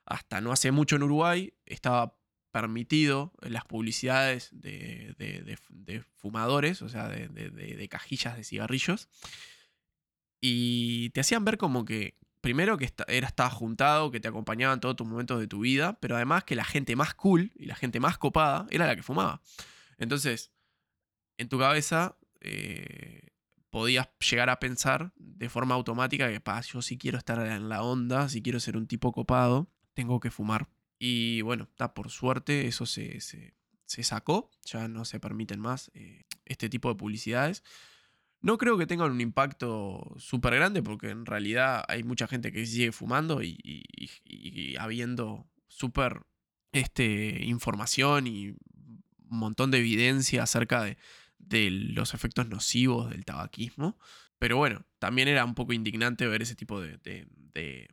Hasta 0.06 0.42
no 0.42 0.52
hace 0.52 0.72
mucho 0.72 0.96
en 0.96 1.04
Uruguay 1.04 1.54
estaba 1.66 2.16
permitido 2.52 3.32
las 3.42 3.64
publicidades 3.66 4.50
de, 4.52 5.14
de 5.18 6.04
fumadores, 6.20 6.82
o 6.82 6.90
sea, 6.90 7.08
de, 7.08 7.88
cajillas 7.90 8.36
de 8.38 8.44
cigarrillos. 8.44 9.08
Y 10.42 11.10
te 11.12 11.22
hacían 11.22 11.46
ver 11.46 11.58
como 11.58 11.86
que 11.86 12.18
primero 12.42 12.78
que 12.78 12.92
era, 13.08 13.28
estaba 13.28 13.50
juntado, 13.50 14.12
que 14.12 14.20
te 14.20 14.28
acompañaba 14.28 14.74
en 14.74 14.80
todos 14.80 14.96
tus 14.96 15.08
momentos 15.08 15.40
de 15.40 15.48
tu 15.48 15.62
vida, 15.62 15.98
pero 16.00 16.16
además 16.16 16.44
que 16.44 16.56
la 16.56 16.66
gente 16.66 16.96
más 16.96 17.14
cool 17.14 17.52
y 17.56 17.66
la 17.66 17.76
gente 17.76 18.00
más 18.00 18.18
copada 18.18 18.68
era 18.70 18.88
la 18.88 18.96
que 18.96 19.04
fumaba. 19.04 19.42
Entonces, 19.98 20.52
en 21.38 21.50
tu 21.50 21.60
cabeza 21.60 22.18
eh, 22.42 23.30
podías 23.70 24.10
llegar 24.20 24.50
a 24.50 24.60
pensar 24.60 25.14
de 25.16 25.50
forma 25.50 25.76
automática 25.76 26.30
que, 26.32 26.40
pa, 26.40 26.62
yo 26.62 26.82
si 26.82 26.98
quiero 26.98 27.18
estar 27.18 27.46
en 27.46 27.70
la 27.70 27.84
onda, 27.84 28.30
si 28.30 28.42
quiero 28.42 28.60
ser 28.60 28.78
un 28.78 28.88
tipo 28.88 29.12
copado, 29.12 29.70
tengo 29.94 30.20
que 30.20 30.32
fumar. 30.32 30.70
Y 30.98 31.42
bueno, 31.42 31.64
está 31.64 31.94
por 31.94 32.10
suerte 32.10 32.68
eso 32.68 32.86
se, 32.86 33.20
sacó, 33.86 34.52
ya 34.66 34.88
no 34.88 35.06
se 35.06 35.20
permiten 35.20 35.60
más 35.60 35.92
eh, 35.94 36.26
este 36.46 36.70
tipo 36.70 36.90
de 36.90 36.96
publicidades. 36.96 37.64
No 38.42 38.58
creo 38.58 38.78
que 38.78 38.88
tengan 38.88 39.12
un 39.12 39.20
impacto 39.20 40.16
súper 40.18 40.56
grande 40.56 40.82
porque 40.82 41.10
en 41.10 41.26
realidad 41.26 41.84
hay 41.88 42.04
mucha 42.04 42.28
gente 42.28 42.52
que 42.52 42.66
sigue 42.66 42.92
fumando 42.92 43.42
y, 43.44 43.58
habiendo 44.80 45.50
súper 45.68 46.22
este, 46.72 47.44
información 47.44 48.28
y 48.28 48.50
un 48.50 49.40
montón 49.40 49.72
de 49.72 49.80
evidencia 49.80 50.44
acerca 50.44 50.84
de, 50.84 50.98
los 51.72 52.14
efectos 52.14 52.48
nocivos 52.48 53.10
del 53.10 53.26
tabaquismo. 53.26 53.98
Pero 54.38 54.56
bueno, 54.56 54.86
también 55.00 55.28
era 55.28 55.44
un 55.44 55.56
poco 55.56 55.74
indignante 55.74 56.28
ver 56.28 56.42
ese 56.42 56.56
tipo 56.56 56.80
de, 56.80 56.98
de, 56.98 57.90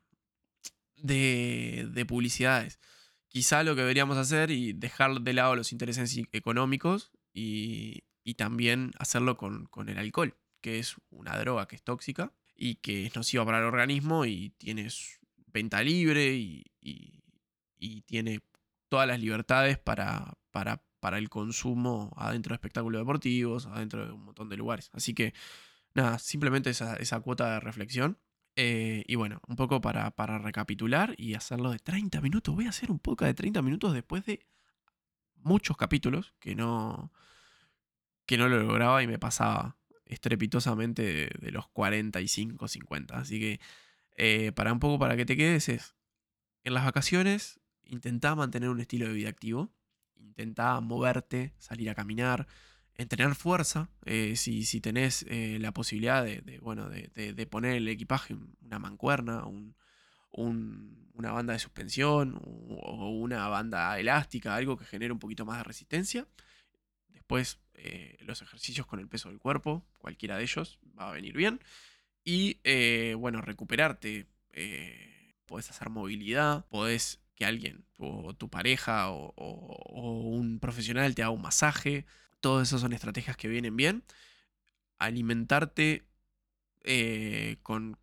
de 0.96 2.06
publicidades. 2.06 2.78
Quizá 3.26 3.64
lo 3.64 3.74
que 3.74 3.80
deberíamos 3.80 4.16
hacer 4.16 4.52
y 4.52 4.72
dejar 4.72 5.20
de 5.20 5.32
lado 5.32 5.56
los 5.56 5.72
intereses 5.72 6.16
económicos 6.32 7.10
y, 7.34 8.04
y 8.26 8.34
también 8.34 8.90
hacerlo 8.98 9.36
con, 9.36 9.66
con, 9.66 9.88
el 9.88 9.98
alcohol, 9.98 10.36
que 10.60 10.80
es 10.80 10.96
una 11.10 11.38
droga 11.38 11.68
que 11.68 11.76
es 11.76 11.82
tóxica 11.84 12.32
y 12.56 12.74
que 12.74 13.06
es 13.06 13.14
nociva 13.14 13.46
para 13.46 13.58
el 13.58 13.64
organismo 13.64 14.24
y 14.24 14.50
tiene 14.58 14.88
venta 15.46 15.80
libre 15.80 16.34
y, 16.34 16.64
y, 16.80 17.22
y 17.78 18.00
tiene 18.02 18.40
todas 18.88 19.06
las 19.06 19.20
libertades 19.20 19.78
para, 19.78 20.36
para, 20.50 20.82
para, 20.98 21.18
el 21.18 21.28
consumo 21.28 22.12
adentro 22.16 22.50
de 22.50 22.56
espectáculos 22.56 23.00
deportivos, 23.00 23.66
adentro 23.66 24.04
de 24.04 24.12
un 24.12 24.24
montón 24.24 24.48
de 24.48 24.56
lugares. 24.56 24.90
Así 24.92 25.14
que 25.14 25.32
nada, 25.94 26.18
simplemente 26.18 26.70
esa, 26.70 26.96
esa 26.96 27.20
cuota 27.20 27.52
de 27.52 27.60
reflexión. 27.60 28.18
Eh, 28.56 29.04
y 29.06 29.14
bueno, 29.14 29.40
un 29.46 29.54
poco 29.54 29.80
para, 29.80 30.10
para, 30.10 30.38
recapitular 30.38 31.14
y 31.16 31.34
hacerlo 31.34 31.70
de 31.70 31.78
30 31.78 32.20
minutos. 32.20 32.56
Voy 32.56 32.66
a 32.66 32.70
hacer 32.70 32.90
un 32.90 32.98
poco 32.98 33.24
de 33.24 33.34
30 33.34 33.62
minutos 33.62 33.94
después 33.94 34.26
de 34.26 34.44
muchos 35.36 35.76
capítulos 35.76 36.34
que 36.40 36.56
no, 36.56 37.12
que 38.26 38.36
no 38.36 38.48
lo 38.48 38.62
lograba 38.62 39.02
y 39.02 39.06
me 39.06 39.18
pasaba 39.18 39.76
estrepitosamente 40.04 41.02
de, 41.02 41.30
de 41.40 41.50
los 41.50 41.68
45, 41.68 42.68
50. 42.68 43.16
Así 43.16 43.40
que 43.40 43.60
eh, 44.16 44.52
para 44.52 44.72
un 44.72 44.80
poco 44.80 44.98
para 44.98 45.16
que 45.16 45.26
te 45.26 45.36
quedes 45.36 45.68
es, 45.68 45.94
en 46.64 46.74
las 46.74 46.84
vacaciones 46.84 47.60
intentá 47.84 48.34
mantener 48.34 48.70
un 48.70 48.80
estilo 48.80 49.06
de 49.06 49.12
vida 49.12 49.28
activo, 49.28 49.72
intentá 50.16 50.80
moverte, 50.80 51.54
salir 51.58 51.90
a 51.90 51.94
caminar, 51.94 52.46
en 52.94 53.08
tener 53.08 53.34
fuerza, 53.34 53.90
eh, 54.06 54.36
si, 54.36 54.64
si, 54.64 54.80
tenés 54.80 55.24
eh, 55.28 55.58
la 55.60 55.72
posibilidad 55.72 56.24
de, 56.24 56.58
bueno, 56.62 56.88
de, 56.88 57.08
de, 57.34 57.46
poner 57.46 57.76
el 57.76 57.88
equipaje, 57.88 58.34
una 58.62 58.78
mancuerna, 58.78 59.44
un, 59.44 59.76
un, 60.30 61.10
una 61.12 61.30
banda 61.32 61.52
de 61.52 61.58
suspensión 61.58 62.40
o, 62.42 63.10
una 63.10 63.48
banda 63.48 63.98
elástica, 63.98 64.54
algo 64.54 64.78
que 64.78 64.86
genere 64.86 65.12
un 65.12 65.18
poquito 65.18 65.44
más 65.44 65.58
de 65.58 65.64
resistencia. 65.64 66.26
Después 67.26 67.58
eh, 67.74 68.16
los 68.20 68.40
ejercicios 68.42 68.86
con 68.86 69.00
el 69.00 69.08
peso 69.08 69.28
del 69.28 69.38
cuerpo, 69.38 69.84
cualquiera 69.98 70.36
de 70.36 70.44
ellos 70.44 70.78
va 70.98 71.10
a 71.10 71.12
venir 71.12 71.36
bien. 71.36 71.60
Y 72.24 72.58
bueno, 73.14 73.40
recuperarte, 73.40 74.26
podés 75.46 75.70
hacer 75.70 75.90
movilidad, 75.90 76.66
podés 76.66 77.20
que 77.36 77.44
alguien, 77.44 77.84
o 77.98 78.34
tu 78.34 78.48
pareja 78.48 79.10
o, 79.10 79.32
un 80.34 80.58
profesional 80.58 81.14
te 81.14 81.22
haga 81.22 81.30
un 81.30 81.42
masaje 81.42 82.04
Todas 82.40 82.68
esas 82.68 82.80
son 82.80 82.92
estrategias 82.92 83.36
que 83.36 83.48
vienen 83.48 83.76
bien. 83.76 84.04
Alimentarte 84.98 86.06
eh, 86.84 87.56
con, 87.62 87.96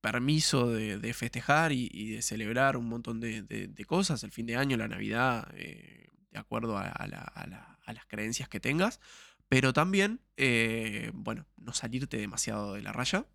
permiso 0.00 0.70
de, 0.70 1.12
festejar 1.12 1.72
y, 1.72 2.12
de 2.14 2.22
celebrar 2.22 2.76
un 2.76 2.88
montón 2.88 3.20
de, 3.20 3.84
cosas, 3.86 4.22
el 4.24 4.32
fin 4.32 4.46
de 4.46 4.56
año, 4.56 4.76
la 4.76 4.88
Navidad, 4.88 5.52
eh, 5.56 6.08
de 6.36 6.40
acuerdo 6.40 6.76
a, 6.78 7.06
las 7.06 8.06
creencias 8.06 8.48
que 8.48 8.60
tengas. 8.60 9.00
Pero 9.48 9.72
también, 9.72 10.20
eh, 10.36 11.10
bueno, 11.14 11.46
no 11.56 11.72
salirte 11.72 12.16
demasiado 12.18 12.74
de 12.74 12.82
la 12.82 12.92
raya. 12.92 13.26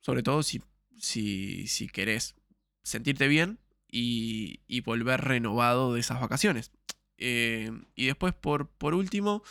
Sobre 0.00 0.22
todo 0.22 0.42
si, 0.42 0.62
si, 0.98 1.66
si 1.66 1.88
querés 1.88 2.34
sentirte 2.82 3.28
bien 3.28 3.58
y, 3.88 4.60
y 4.66 4.80
volver 4.80 5.20
renovado 5.20 5.94
de 5.94 6.00
esas 6.00 6.20
vacaciones. 6.20 6.72
Eh, 7.18 7.70
y 7.94 8.06
después, 8.06 8.34
por, 8.34 8.68
por 8.68 8.94
último, 8.94 9.42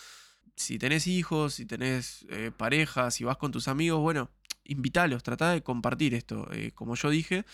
si 0.56 0.78
tenés 0.78 1.08
hijos, 1.08 1.54
si 1.56 1.66
tenés 1.66 2.26
eh, 2.30 2.52
pareja, 2.56 3.12
si 3.12 3.24
vas 3.24 3.38
con 3.38 3.52
tus 3.52 3.68
amigos, 3.68 4.02
bueno, 4.02 4.30
invítalos, 4.64 5.24
trata 5.24 5.52
de 5.52 5.64
compartir 5.64 6.14
esto. 6.14 6.50
Eh, 6.52 6.72
como 6.74 6.96
yo 6.96 7.10
dije, 7.10 7.46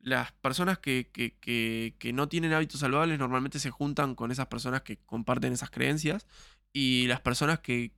las 0.00 0.32
personas 0.32 0.78
que, 0.78 1.10
que, 1.10 2.12
no 2.12 2.28
tienen 2.28 2.52
hábitos 2.52 2.80
saludables 2.80 3.18
normalmente 3.18 3.58
se 3.58 3.70
juntan 3.70 4.14
con 4.14 4.30
esas 4.30 4.46
personas 4.46 4.82
que 4.82 4.96
comparten 4.98 5.52
esas 5.52 5.70
creencias 5.70 6.26
y 6.72 7.06
las 7.06 7.20
personas 7.20 7.60
que, 7.60 7.92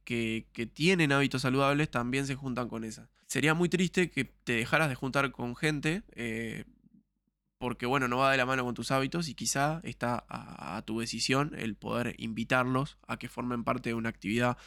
tienen 0.74 1.12
hábitos 1.12 1.42
saludables 1.42 1.90
también 1.90 2.26
se 2.26 2.34
juntan 2.34 2.68
con 2.68 2.84
esas. 2.84 3.08
Sería 3.26 3.54
muy 3.54 3.68
triste 3.68 4.10
que 4.10 4.24
te 4.24 4.54
dejaras 4.54 4.88
de 4.88 4.94
juntar 4.94 5.30
con 5.30 5.56
gente 5.56 6.02
porque 7.62 7.86
bueno, 7.86 8.08
no 8.08 8.16
va 8.16 8.32
de 8.32 8.36
la 8.36 8.44
mano 8.44 8.64
con 8.64 8.74
tus 8.74 8.90
hábitos 8.90 9.28
y 9.28 9.36
quizá 9.36 9.80
está 9.84 10.24
a, 10.28 10.82
tu 10.84 10.98
decisión 10.98 11.54
el 11.56 11.76
poder 11.76 12.16
invitarlos 12.18 12.98
a 13.06 13.20
que 13.20 13.28
formen 13.28 13.62
parte 13.62 13.90
de 13.90 13.94
una 13.94 14.08
actividad, 14.08 14.58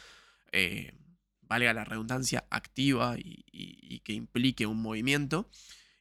eh, 0.50 0.94
valga 1.42 1.74
la 1.74 1.84
redundancia, 1.84 2.46
activa 2.48 3.16
y, 3.18 4.00
que 4.00 4.14
implique 4.14 4.64
un 4.64 4.80
movimiento. 4.80 5.50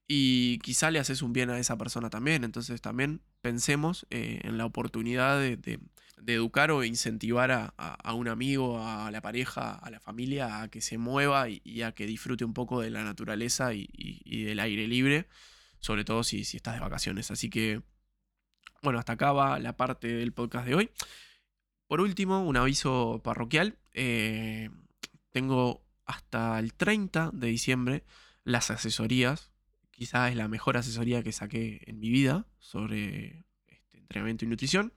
Y 0.08 0.60
quizá 0.60 0.92
le 0.92 1.00
haces 1.00 1.22
un 1.22 1.34
bien 1.34 1.50
a 1.50 1.58
esa 1.58 1.78
persona 1.78 2.10
también. 2.10 2.44
Entonces 2.44 2.82
también 2.82 3.22
pensemos 3.42 4.06
eh, 4.10 4.42
en 4.44 4.58
la 4.58 4.66
oportunidad 4.66 5.40
de, 5.40 5.80
educar 6.28 6.72
o 6.72 6.84
incentivar 6.84 7.52
a, 7.52 8.14
un 8.14 8.28
amigo, 8.28 8.80
a 8.84 9.12
la 9.12 9.22
pareja, 9.22 9.74
a 9.74 9.90
la 9.92 10.00
familia, 10.00 10.62
a 10.62 10.70
que 10.70 10.82
se 10.82 10.98
mueva 10.98 11.50
y, 11.50 11.82
a 11.84 11.92
que 11.92 12.08
disfrute 12.08 12.46
un 12.46 12.54
poco 12.54 12.82
de 12.82 12.90
la 12.90 13.04
naturaleza 13.04 13.74
y 13.74 14.44
del 14.44 14.60
aire 14.60 14.88
libre 14.88 15.28
sobre 15.86 16.04
todo 16.04 16.24
si, 16.24 16.44
si 16.46 16.58
estás 16.58 16.74
de 16.74 16.80
vacaciones. 16.80 17.30
Así 17.30 17.50
que, 17.52 17.84
bueno, 18.82 18.98
hasta 18.98 19.14
acá 19.14 19.32
va 19.32 19.60
la 19.60 19.78
parte 19.78 20.08
del 20.08 20.34
podcast 20.34 20.66
de 20.66 20.74
hoy. 20.74 20.90
Por 21.88 22.02
último, 22.02 22.44
un 22.44 22.58
aviso 22.58 23.22
parroquial. 23.24 23.78
Eh, 23.94 24.72
tengo 25.32 25.86
hasta 26.06 26.58
el 26.58 26.74
30 26.74 27.30
de 27.34 27.48
diciembre 27.48 28.04
las 28.44 28.72
asesorías. 28.72 29.52
Quizás 29.96 30.32
es 30.32 30.36
la 30.36 30.48
mejor 30.48 30.78
asesoría 30.78 31.24
que 31.24 31.32
saqué 31.32 31.82
en 31.88 32.00
mi 32.00 32.10
vida 32.10 32.46
sobre 32.60 33.46
este, 33.68 33.98
entrenamiento 33.98 34.46
y 34.46 34.50
nutrición. 34.50 34.94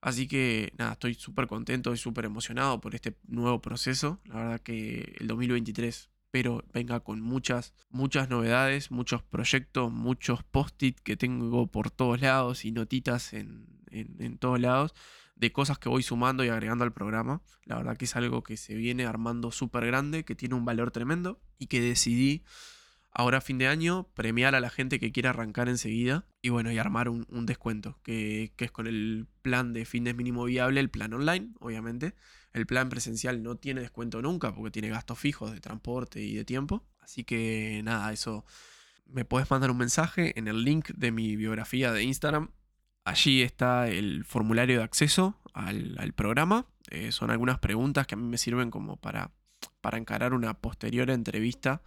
Así 0.00 0.26
que 0.26 0.72
nada, 0.76 0.92
estoy 0.92 1.14
súper 1.14 1.46
contento 1.46 1.94
y 1.94 1.96
súper 1.96 2.24
emocionado 2.24 2.80
por 2.80 2.94
este 2.94 3.16
nuevo 3.28 3.62
proceso. 3.62 4.20
La 4.24 4.34
verdad 4.34 4.60
que 4.60 5.14
el 5.20 5.28
2023 5.28 6.10
pero 6.32 6.62
venga 6.74 7.00
con 7.00 7.22
muchas, 7.22 7.72
muchas 7.88 8.28
novedades, 8.28 8.90
muchos 8.90 9.22
proyectos, 9.22 9.90
muchos 9.90 10.42
post-it 10.42 10.98
que 11.00 11.16
tengo 11.16 11.66
por 11.68 11.90
todos 11.90 12.20
lados 12.20 12.66
y 12.66 12.72
notitas 12.72 13.32
en, 13.32 13.66
en, 13.90 14.36
todos 14.36 14.60
lados 14.60 14.94
de 15.34 15.50
cosas 15.50 15.78
que 15.78 15.88
voy 15.88 16.02
sumando 16.02 16.44
y 16.44 16.48
agregando 16.48 16.84
al 16.84 16.92
programa. 16.92 17.40
La 17.64 17.76
verdad 17.76 17.96
que 17.96 18.04
es 18.04 18.16
algo 18.16 18.42
que 18.42 18.58
se 18.58 18.74
viene 18.74 19.06
armando 19.06 19.50
súper 19.50 19.86
grande, 19.86 20.24
que 20.24 20.34
tiene 20.34 20.56
un 20.56 20.66
valor 20.66 20.90
tremendo 20.90 21.40
y 21.58 21.68
que 21.68 21.80
decidí 21.80 22.42
ahora 23.18 23.40
fin 23.40 23.56
de 23.56 23.66
año 23.66 24.08
premiar 24.12 24.54
a 24.54 24.60
la 24.60 24.68
gente 24.68 25.00
que 25.00 25.10
quiera 25.10 25.30
arrancar 25.30 25.70
enseguida 25.70 26.26
y 26.42 26.50
bueno, 26.50 26.70
y 26.70 26.76
armar 26.76 27.08
un, 27.08 27.46
descuento, 27.46 27.98
que, 28.02 28.52
es 28.58 28.70
con 28.70 28.86
el 28.86 29.26
plan 29.40 29.72
de 29.72 29.86
fines 29.86 30.14
mínimo 30.14 30.44
viable, 30.44 30.80
el 30.80 30.90
plan 30.90 31.14
online, 31.14 31.48
obviamente. 31.58 32.14
El 32.52 32.66
plan 32.66 32.90
presencial 32.90 33.42
no 33.42 33.56
tiene 33.56 33.80
descuento 33.80 34.20
nunca 34.20 34.54
porque 34.54 34.70
tiene 34.70 34.90
gastos 34.90 35.18
fijos 35.18 35.50
de 35.50 35.60
transporte 35.60 36.20
y 36.20 36.34
de 36.34 36.44
tiempo. 36.44 36.84
Así 37.00 37.24
que 37.24 37.80
nada, 37.84 38.12
eso 38.12 38.44
me 39.06 39.24
puedes 39.24 39.50
mandar 39.50 39.70
un 39.70 39.78
mensaje 39.78 40.38
en 40.38 40.46
el 40.46 40.62
link 40.62 40.90
de 40.90 41.10
mi 41.10 41.36
biografía 41.36 41.92
de 41.92 42.02
Instagram. 42.02 42.50
Allí 43.04 43.40
está 43.40 43.88
el 43.88 44.26
formulario 44.26 44.78
de 44.78 44.84
acceso 44.84 45.40
al, 45.54 46.12
programa. 46.14 46.66
Eh, 46.90 47.12
son 47.12 47.30
algunas 47.30 47.60
preguntas 47.60 48.06
que 48.06 48.14
a 48.14 48.18
mí 48.18 48.28
me 48.28 48.36
sirven 48.36 48.70
como 48.70 48.98
para, 48.98 49.30
para 49.80 49.96
encarar 49.96 50.34
una 50.34 50.52
posterior 50.52 51.10
entrevista 51.10 51.82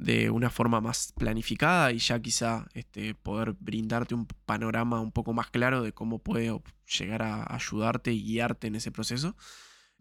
de 0.00 0.30
una 0.30 0.48
forma 0.48 0.80
más 0.80 1.12
planificada 1.12 1.92
y 1.92 1.98
ya 1.98 2.18
quizá 2.20 2.66
este, 2.72 3.14
poder 3.14 3.54
brindarte 3.60 4.14
un 4.14 4.26
panorama 4.46 4.98
un 4.98 5.12
poco 5.12 5.34
más 5.34 5.50
claro 5.50 5.82
de 5.82 5.92
cómo 5.92 6.20
puedo 6.20 6.62
llegar 6.98 7.22
a 7.22 7.54
ayudarte 7.54 8.10
y 8.10 8.22
guiarte 8.22 8.68
en 8.68 8.76
ese 8.76 8.90
proceso. 8.90 9.36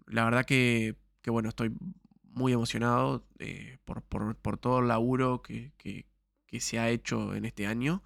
La 0.07 0.23
verdad 0.23 0.45
que, 0.45 0.95
bueno, 1.27 1.49
estoy 1.49 1.75
muy 2.23 2.53
emocionado 2.53 3.27
eh, 3.39 3.77
por, 3.83 4.57
todo 4.57 4.79
el 4.79 4.87
laburo 4.87 5.41
que, 5.41 5.73
se 6.59 6.79
ha 6.79 6.89
hecho 6.89 7.35
en 7.35 7.43
este 7.43 7.67
año. 7.67 8.01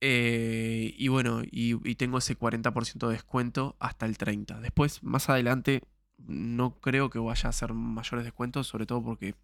Eh, 0.00 0.94
y 0.96 1.08
bueno, 1.08 1.42
y, 1.42 1.88
y, 1.88 1.96
tengo 1.96 2.18
ese 2.18 2.38
40% 2.38 3.08
de 3.08 3.14
descuento 3.14 3.76
hasta 3.80 4.06
el 4.06 4.16
30%. 4.16 4.60
Después, 4.60 5.02
más 5.02 5.28
adelante, 5.28 5.82
no 6.16 6.78
creo 6.78 7.10
que 7.10 7.18
vaya 7.18 7.48
a 7.48 7.50
hacer 7.50 7.72
mayores 7.72 8.24
descuentos, 8.24 8.68
sobre 8.68 8.86
todo 8.86 9.02
porque 9.02 9.34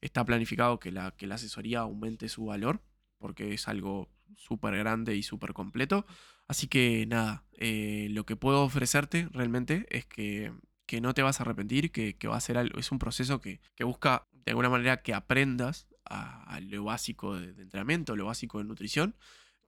está 0.00 0.24
planificado 0.24 0.80
que 0.80 0.92
la, 0.92 1.12
que 1.12 1.26
la 1.26 1.36
asesoría 1.36 1.80
aumente 1.80 2.28
su 2.28 2.46
valor, 2.46 2.82
porque 3.18 3.54
es 3.54 3.68
algo 3.68 4.08
súper 4.36 4.76
grande 4.76 5.16
y 5.16 5.22
súper 5.22 5.52
completo. 5.52 6.06
Así 6.48 6.66
que 6.66 7.06
nada, 7.06 7.44
eh, 7.52 8.08
lo 8.10 8.26
que 8.26 8.36
puedo 8.36 8.62
ofrecerte 8.62 9.28
realmente 9.32 9.86
es 9.90 10.06
que, 10.06 10.52
que 10.86 11.00
no 11.00 11.14
te 11.14 11.22
vas 11.22 11.40
a 11.40 11.44
arrepentir, 11.44 11.92
que, 11.92 12.16
va 12.26 12.36
a 12.36 12.40
ser 12.40 12.58
algo, 12.58 12.78
es 12.78 12.90
un 12.90 12.98
proceso 12.98 13.40
que, 13.40 13.60
busca 13.80 14.26
de 14.32 14.50
alguna 14.52 14.70
manera 14.70 15.02
que 15.02 15.14
aprendas 15.14 15.86
a, 16.04 16.58
lo 16.60 16.82
básico 16.82 17.38
de, 17.38 17.50
entrenamiento, 17.62 18.16
lo 18.16 18.26
básico 18.26 18.58
de 18.58 18.64
nutrición, 18.64 19.14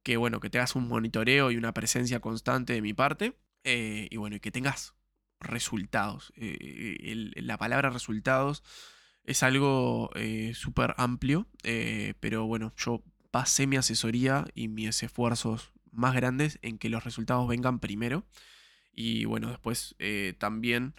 que 0.03 0.17
bueno, 0.17 0.41
que 0.41 0.51
tengas 0.51 0.75
un 0.75 0.89
monitoreo 0.89 1.53
y 1.53 1.57
una 1.57 1.73
presencia 1.73 2.19
constante 2.19 2.73
de 2.73 2.83
mi 2.83 2.95
parte, 2.95 3.37
eh, 3.63 4.09
y 4.11 4.17
bueno, 4.17 4.35
y 4.35 4.41
que 4.41 4.51
tengas 4.51 4.95
resultados. 5.39 6.33
Eh, 6.37 7.31
la 7.37 7.59
palabra 7.59 7.91
resultados 7.91 8.65
es 9.25 9.43
algo 9.43 10.11
eh, 10.15 10.53
súper 10.55 10.95
amplio, 10.97 11.47
eh, 11.63 12.15
pero 12.21 12.47
bueno, 12.47 12.73
yo 12.77 13.03
basé 13.33 13.67
mi 13.67 13.77
asesoría 13.77 14.47
y 14.55 14.69
mis 14.69 15.03
esfuerzos 15.03 15.73
más 15.91 16.15
grandes 16.15 16.59
en 16.63 16.79
que 16.79 16.89
los 16.89 17.05
resultados 17.05 17.49
vengan 17.49 17.79
primero. 17.79 18.27
Y 18.93 19.25
bueno, 19.25 19.49
después 19.49 19.95
eh, 19.99 20.35
también 20.39 20.95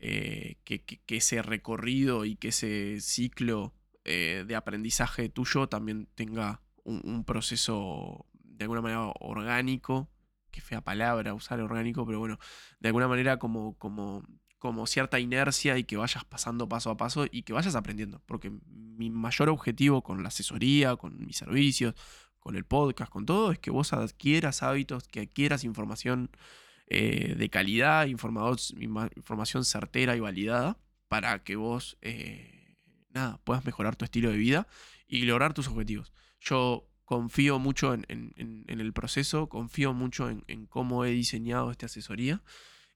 que, 0.00 1.00
ese 1.08 1.42
recorrido 1.42 2.24
y 2.24 2.36
que 2.36 2.48
ese 2.48 3.00
ciclo 3.00 3.74
de 4.04 4.54
aprendizaje 4.56 5.28
tuyo 5.28 5.68
también 5.68 6.08
tenga 6.14 6.62
un, 6.84 7.24
proceso 7.24 8.26
de 8.32 8.64
alguna 8.64 8.80
manera 8.80 9.12
orgánico, 9.20 10.08
que 10.50 10.62
fea 10.62 10.80
palabra 10.80 11.34
usar 11.34 11.60
orgánico, 11.60 12.06
pero 12.06 12.18
bueno, 12.18 12.38
de 12.80 12.88
alguna 12.88 13.08
manera 13.08 13.38
como, 13.38 13.76
como, 13.76 14.24
como 14.58 14.86
cierta 14.86 15.20
inercia 15.20 15.78
y 15.78 15.84
que 15.84 15.96
vayas 15.96 16.24
pasando 16.24 16.68
paso 16.68 16.90
a 16.90 16.96
paso 16.96 17.26
y 17.30 17.42
que 17.42 17.52
vayas 17.52 17.74
aprendiendo, 17.74 18.22
porque 18.26 18.52
mi 18.66 19.10
mayor 19.10 19.48
objetivo 19.48 20.02
con 20.02 20.22
la 20.22 20.28
asesoría, 20.28 20.96
con 20.96 21.24
mis 21.24 21.36
servicios, 21.36 21.94
con 22.38 22.56
el 22.56 22.64
podcast, 22.64 23.10
con 23.10 23.26
todo, 23.26 23.52
es 23.52 23.58
que 23.58 23.70
vos 23.70 23.92
adquieras 23.92 24.62
hábitos, 24.62 25.06
que 25.08 25.20
adquieras 25.20 25.64
información 25.64 26.30
eh, 26.88 27.34
de 27.36 27.50
calidad, 27.50 28.06
información 28.06 29.64
certera 29.64 30.16
y 30.16 30.20
validada 30.20 30.78
para 31.08 31.42
que 31.42 31.56
vos 31.56 31.98
eh, 32.00 32.76
nada, 33.10 33.40
puedas 33.44 33.64
mejorar 33.64 33.96
tu 33.96 34.04
estilo 34.04 34.30
de 34.30 34.38
vida 34.38 34.66
y 35.06 35.22
lograr 35.22 35.54
tus 35.54 35.68
objetivos. 35.68 36.12
Yo 36.40 36.88
confío 37.04 37.58
mucho 37.58 37.94
en, 37.94 38.34
el 38.66 38.92
proceso, 38.92 39.48
confío 39.48 39.92
mucho 39.94 40.28
en, 40.30 40.66
cómo 40.66 41.04
he 41.04 41.10
diseñado 41.10 41.70
esta 41.70 41.86
asesoría 41.86 42.42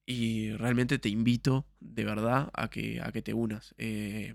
y 0.07 0.53
realmente 0.53 0.99
te 0.99 1.09
invito 1.09 1.67
de 1.81 2.05
verdad 2.05 2.51
a 2.55 2.69
que, 2.69 3.01
a 3.01 3.13
que 3.13 3.23
te 3.23 3.35
unas. 3.35 3.75
Eh, 3.79 4.35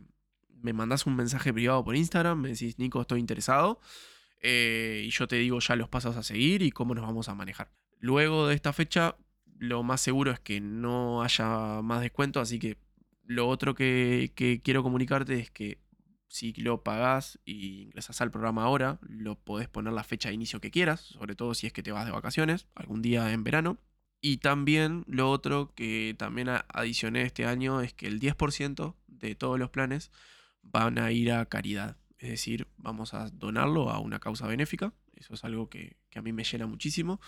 me 0.50 0.74
mandas 0.74 1.06
un 1.06 1.16
mensaje 1.16 1.54
privado 1.54 1.84
por 1.84 1.96
Instagram, 1.96 2.42
me 2.42 2.50
decís, 2.50 2.80
Nico, 2.80 3.02
estoy 3.02 3.20
interesado. 3.20 3.80
y 4.42 5.10
yo 5.10 5.28
te 5.28 5.36
digo 5.38 5.60
ya 5.60 5.76
los 5.76 5.90
pasos 5.90 6.16
a 6.16 6.24
seguir 6.24 6.62
y 6.62 6.72
cómo 6.72 6.96
nos 6.96 7.06
vamos 7.06 7.30
a 7.30 7.36
manejar. 7.36 7.72
Luego 8.00 8.48
de 8.48 8.56
esta 8.56 8.74
fecha 8.74 9.18
lo 9.60 9.84
más 9.84 10.02
seguro 10.02 10.32
es 10.32 10.40
que 10.40 10.62
no 10.62 11.24
haya 11.24 11.82
más 11.82 12.02
descuento, 12.02 12.40
así 12.40 12.60
que 12.60 12.78
lo 13.24 13.48
otro 13.48 13.76
que, 13.76 14.32
quiero 14.64 14.84
comunicarte 14.84 15.40
es 15.40 15.52
que 15.52 15.80
si 16.28 16.54
lo 16.54 16.84
pagás 16.84 17.40
y 17.46 17.84
ingresas 17.84 18.22
al 18.22 18.32
programa 18.32 18.64
ahora, 18.64 19.00
lo 19.02 19.36
podés 19.36 19.68
poner 19.68 19.94
la 19.94 20.04
fecha 20.04 20.30
de 20.30 20.36
inicio 20.36 20.62
que 20.62 20.72
quieras, 20.72 21.02
sobre 21.02 21.36
todo 21.36 21.54
si 21.54 21.68
es 21.68 21.74
que 21.74 21.84
te 21.84 21.92
vas 21.92 22.06
de 22.06 22.12
vacaciones, 22.12 22.68
algún 22.76 23.02
día 23.02 23.32
en 23.32 23.44
verano. 23.44 23.78
Y 24.20 24.38
también 24.38 25.04
lo 25.08 25.30
otro 25.30 25.74
que 25.76 26.16
también 26.18 26.50
adicioné 26.50 27.22
este 27.24 27.46
año 27.46 27.82
es 27.82 27.94
que 27.94 28.08
el 28.08 28.20
10% 28.20 28.96
de 29.08 29.36
todos 29.36 29.60
los 29.60 29.70
planes 29.70 30.12
van 30.62 30.98
a 30.98 31.12
ir 31.12 31.32
a 31.32 31.46
caridad. 31.46 31.98
Es 32.18 32.30
decir, 32.30 32.68
vamos 32.78 33.14
a 33.14 33.30
donarlo 33.30 33.90
a 33.90 34.00
una 34.00 34.20
causa 34.20 34.48
benéfica. 34.48 34.94
Eso 35.16 35.36
es 35.36 35.44
algo 35.44 35.70
que, 35.70 35.98
que 36.10 36.20
a 36.20 36.22
mí 36.22 36.34
me 36.34 36.44
llena 36.44 36.66
muchísimo. 36.66 37.20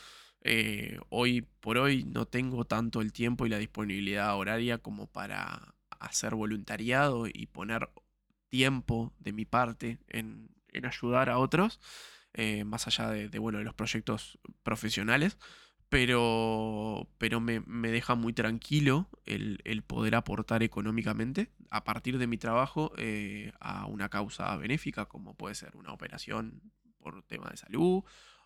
Eh, 0.42 1.00
hoy 1.10 1.42
por 1.42 1.78
hoy 1.78 2.06
no 2.06 2.26
tengo 2.26 2.66
tanto 2.66 3.02
el 3.02 3.12
tiempo 3.12 3.46
y 3.46 3.50
la 3.50 3.58
disponibilidad 3.58 4.36
horaria 4.38 4.78
como 4.78 5.08
para 5.08 5.76
hacer 6.00 6.36
voluntariado 6.36 7.28
y 7.28 7.48
poner 7.48 7.90
tiempo 8.48 9.14
de 9.20 9.34
mi 9.34 9.46
parte 9.46 10.00
en, 10.08 10.50
ayudar 10.84 11.30
a 11.30 11.40
otros, 11.40 11.80
eh, 12.34 12.64
más 12.64 12.88
allá 12.88 13.10
de, 13.10 13.40
bueno, 13.40 13.58
de 13.58 13.66
los 13.66 13.74
proyectos 13.74 14.40
profesionales, 14.64 15.38
pero, 15.90 17.10
pero 17.18 17.40
me, 17.42 17.62
deja 17.90 18.14
muy 18.16 18.32
tranquilo 18.32 19.10
el, 19.26 19.84
poder 19.88 20.16
aportar 20.16 20.62
económicamente 20.62 21.52
a 21.72 21.84
partir 21.84 22.20
de 22.20 22.28
mi 22.28 22.38
trabajo 22.38 22.94
eh, 22.98 23.52
a 23.60 23.88
una 23.88 24.10
causa 24.10 24.56
benéfica, 24.58 25.06
como 25.06 25.36
puede 25.36 25.56
ser 25.56 25.76
una 25.76 25.92
operación 25.92 26.62
por 27.00 27.24
tema 27.24 27.50
de 27.50 27.58
salud 27.58 28.04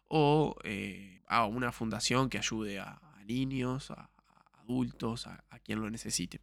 o 0.07 0.55
eh, 0.63 1.21
a 1.27 1.45
una 1.45 1.71
fundación 1.71 2.29
que 2.29 2.37
ayude 2.37 2.79
a, 2.79 3.01
niños, 3.25 3.91
a, 3.91 4.09
adultos, 4.59 5.27
a, 5.27 5.43
quien 5.59 5.81
lo 5.81 5.89
necesite. 5.89 6.41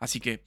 Así 0.00 0.20
que 0.20 0.42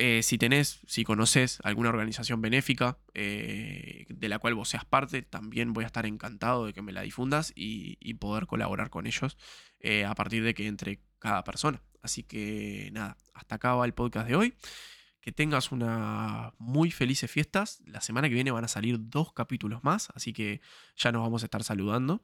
eh, 0.00 0.22
si 0.22 0.38
tenés, 0.38 0.80
si 0.86 1.04
conoces 1.04 1.58
alguna 1.62 1.90
organización 1.90 2.40
benéfica 2.40 2.98
eh, 3.14 4.06
de 4.08 4.28
la 4.28 4.38
cual 4.38 4.54
vos 4.54 4.68
seas 4.68 4.84
parte, 4.84 5.22
también 5.22 5.72
voy 5.72 5.84
a 5.84 5.86
estar 5.86 6.06
encantado 6.06 6.66
de 6.66 6.72
que 6.72 6.82
me 6.82 6.92
la 6.92 7.02
difundas 7.02 7.52
y, 7.54 8.14
poder 8.14 8.46
colaborar 8.46 8.90
con 8.90 9.06
ellos 9.06 9.38
a 10.06 10.14
partir 10.14 10.44
de 10.44 10.52
que 10.52 10.66
entre 10.66 11.00
cada 11.18 11.42
persona. 11.42 11.82
Así 12.02 12.22
que 12.22 12.90
nada, 12.92 13.16
hasta 13.32 13.54
acá 13.54 13.74
va 13.74 13.86
el 13.86 13.94
podcast 13.94 14.28
de 14.28 14.36
hoy 14.36 14.54
que 15.20 15.32
tengas 15.32 15.70
una 15.72 16.54
muy 16.58 16.90
felices 16.90 17.30
fiestas. 17.30 17.82
La 17.86 18.00
semana 18.00 18.28
que 18.28 18.34
viene 18.34 18.50
van 18.50 18.64
a 18.64 18.68
salir 18.68 18.96
dos 18.98 19.32
capítulos 19.32 19.84
más, 19.84 20.08
así 20.14 20.32
que 20.32 20.60
ya 20.96 21.12
nos 21.12 21.22
vamos 21.22 21.42
a 21.42 21.46
estar 21.46 21.62
saludando. 21.62 22.22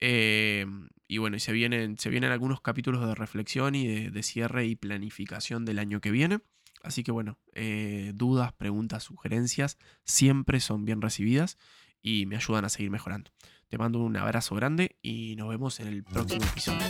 Eh, 0.00 0.66
y 1.08 1.18
bueno, 1.18 1.38
se 1.38 1.52
vienen, 1.52 1.98
se 1.98 2.10
vienen 2.10 2.30
algunos 2.30 2.60
capítulos 2.60 3.06
de 3.06 3.14
reflexión 3.14 3.74
y 3.74 4.10
de, 4.10 4.22
cierre 4.22 4.66
y 4.66 4.76
planificación 4.76 5.64
del 5.64 5.78
año 5.78 6.00
que 6.00 6.10
viene. 6.10 6.40
Así 6.84 7.02
que 7.02 7.10
bueno, 7.10 7.38
eh, 7.54 8.12
dudas, 8.14 8.52
preguntas, 8.52 9.02
sugerencias 9.02 9.78
siempre 10.04 10.60
son 10.60 10.84
bien 10.84 11.00
recibidas 11.00 11.58
y 12.02 12.26
me 12.26 12.36
ayudan 12.36 12.66
a 12.66 12.68
seguir 12.68 12.90
mejorando. 12.90 13.30
Te 13.68 13.78
mando 13.78 13.98
un 14.00 14.16
abrazo 14.16 14.54
grande 14.54 14.96
y 15.02 15.34
nos 15.36 15.48
vemos 15.48 15.80
en 15.80 15.88
el 15.88 16.04
próximo 16.04 16.44
episodio. 16.44 16.80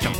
Chau. 0.00 0.12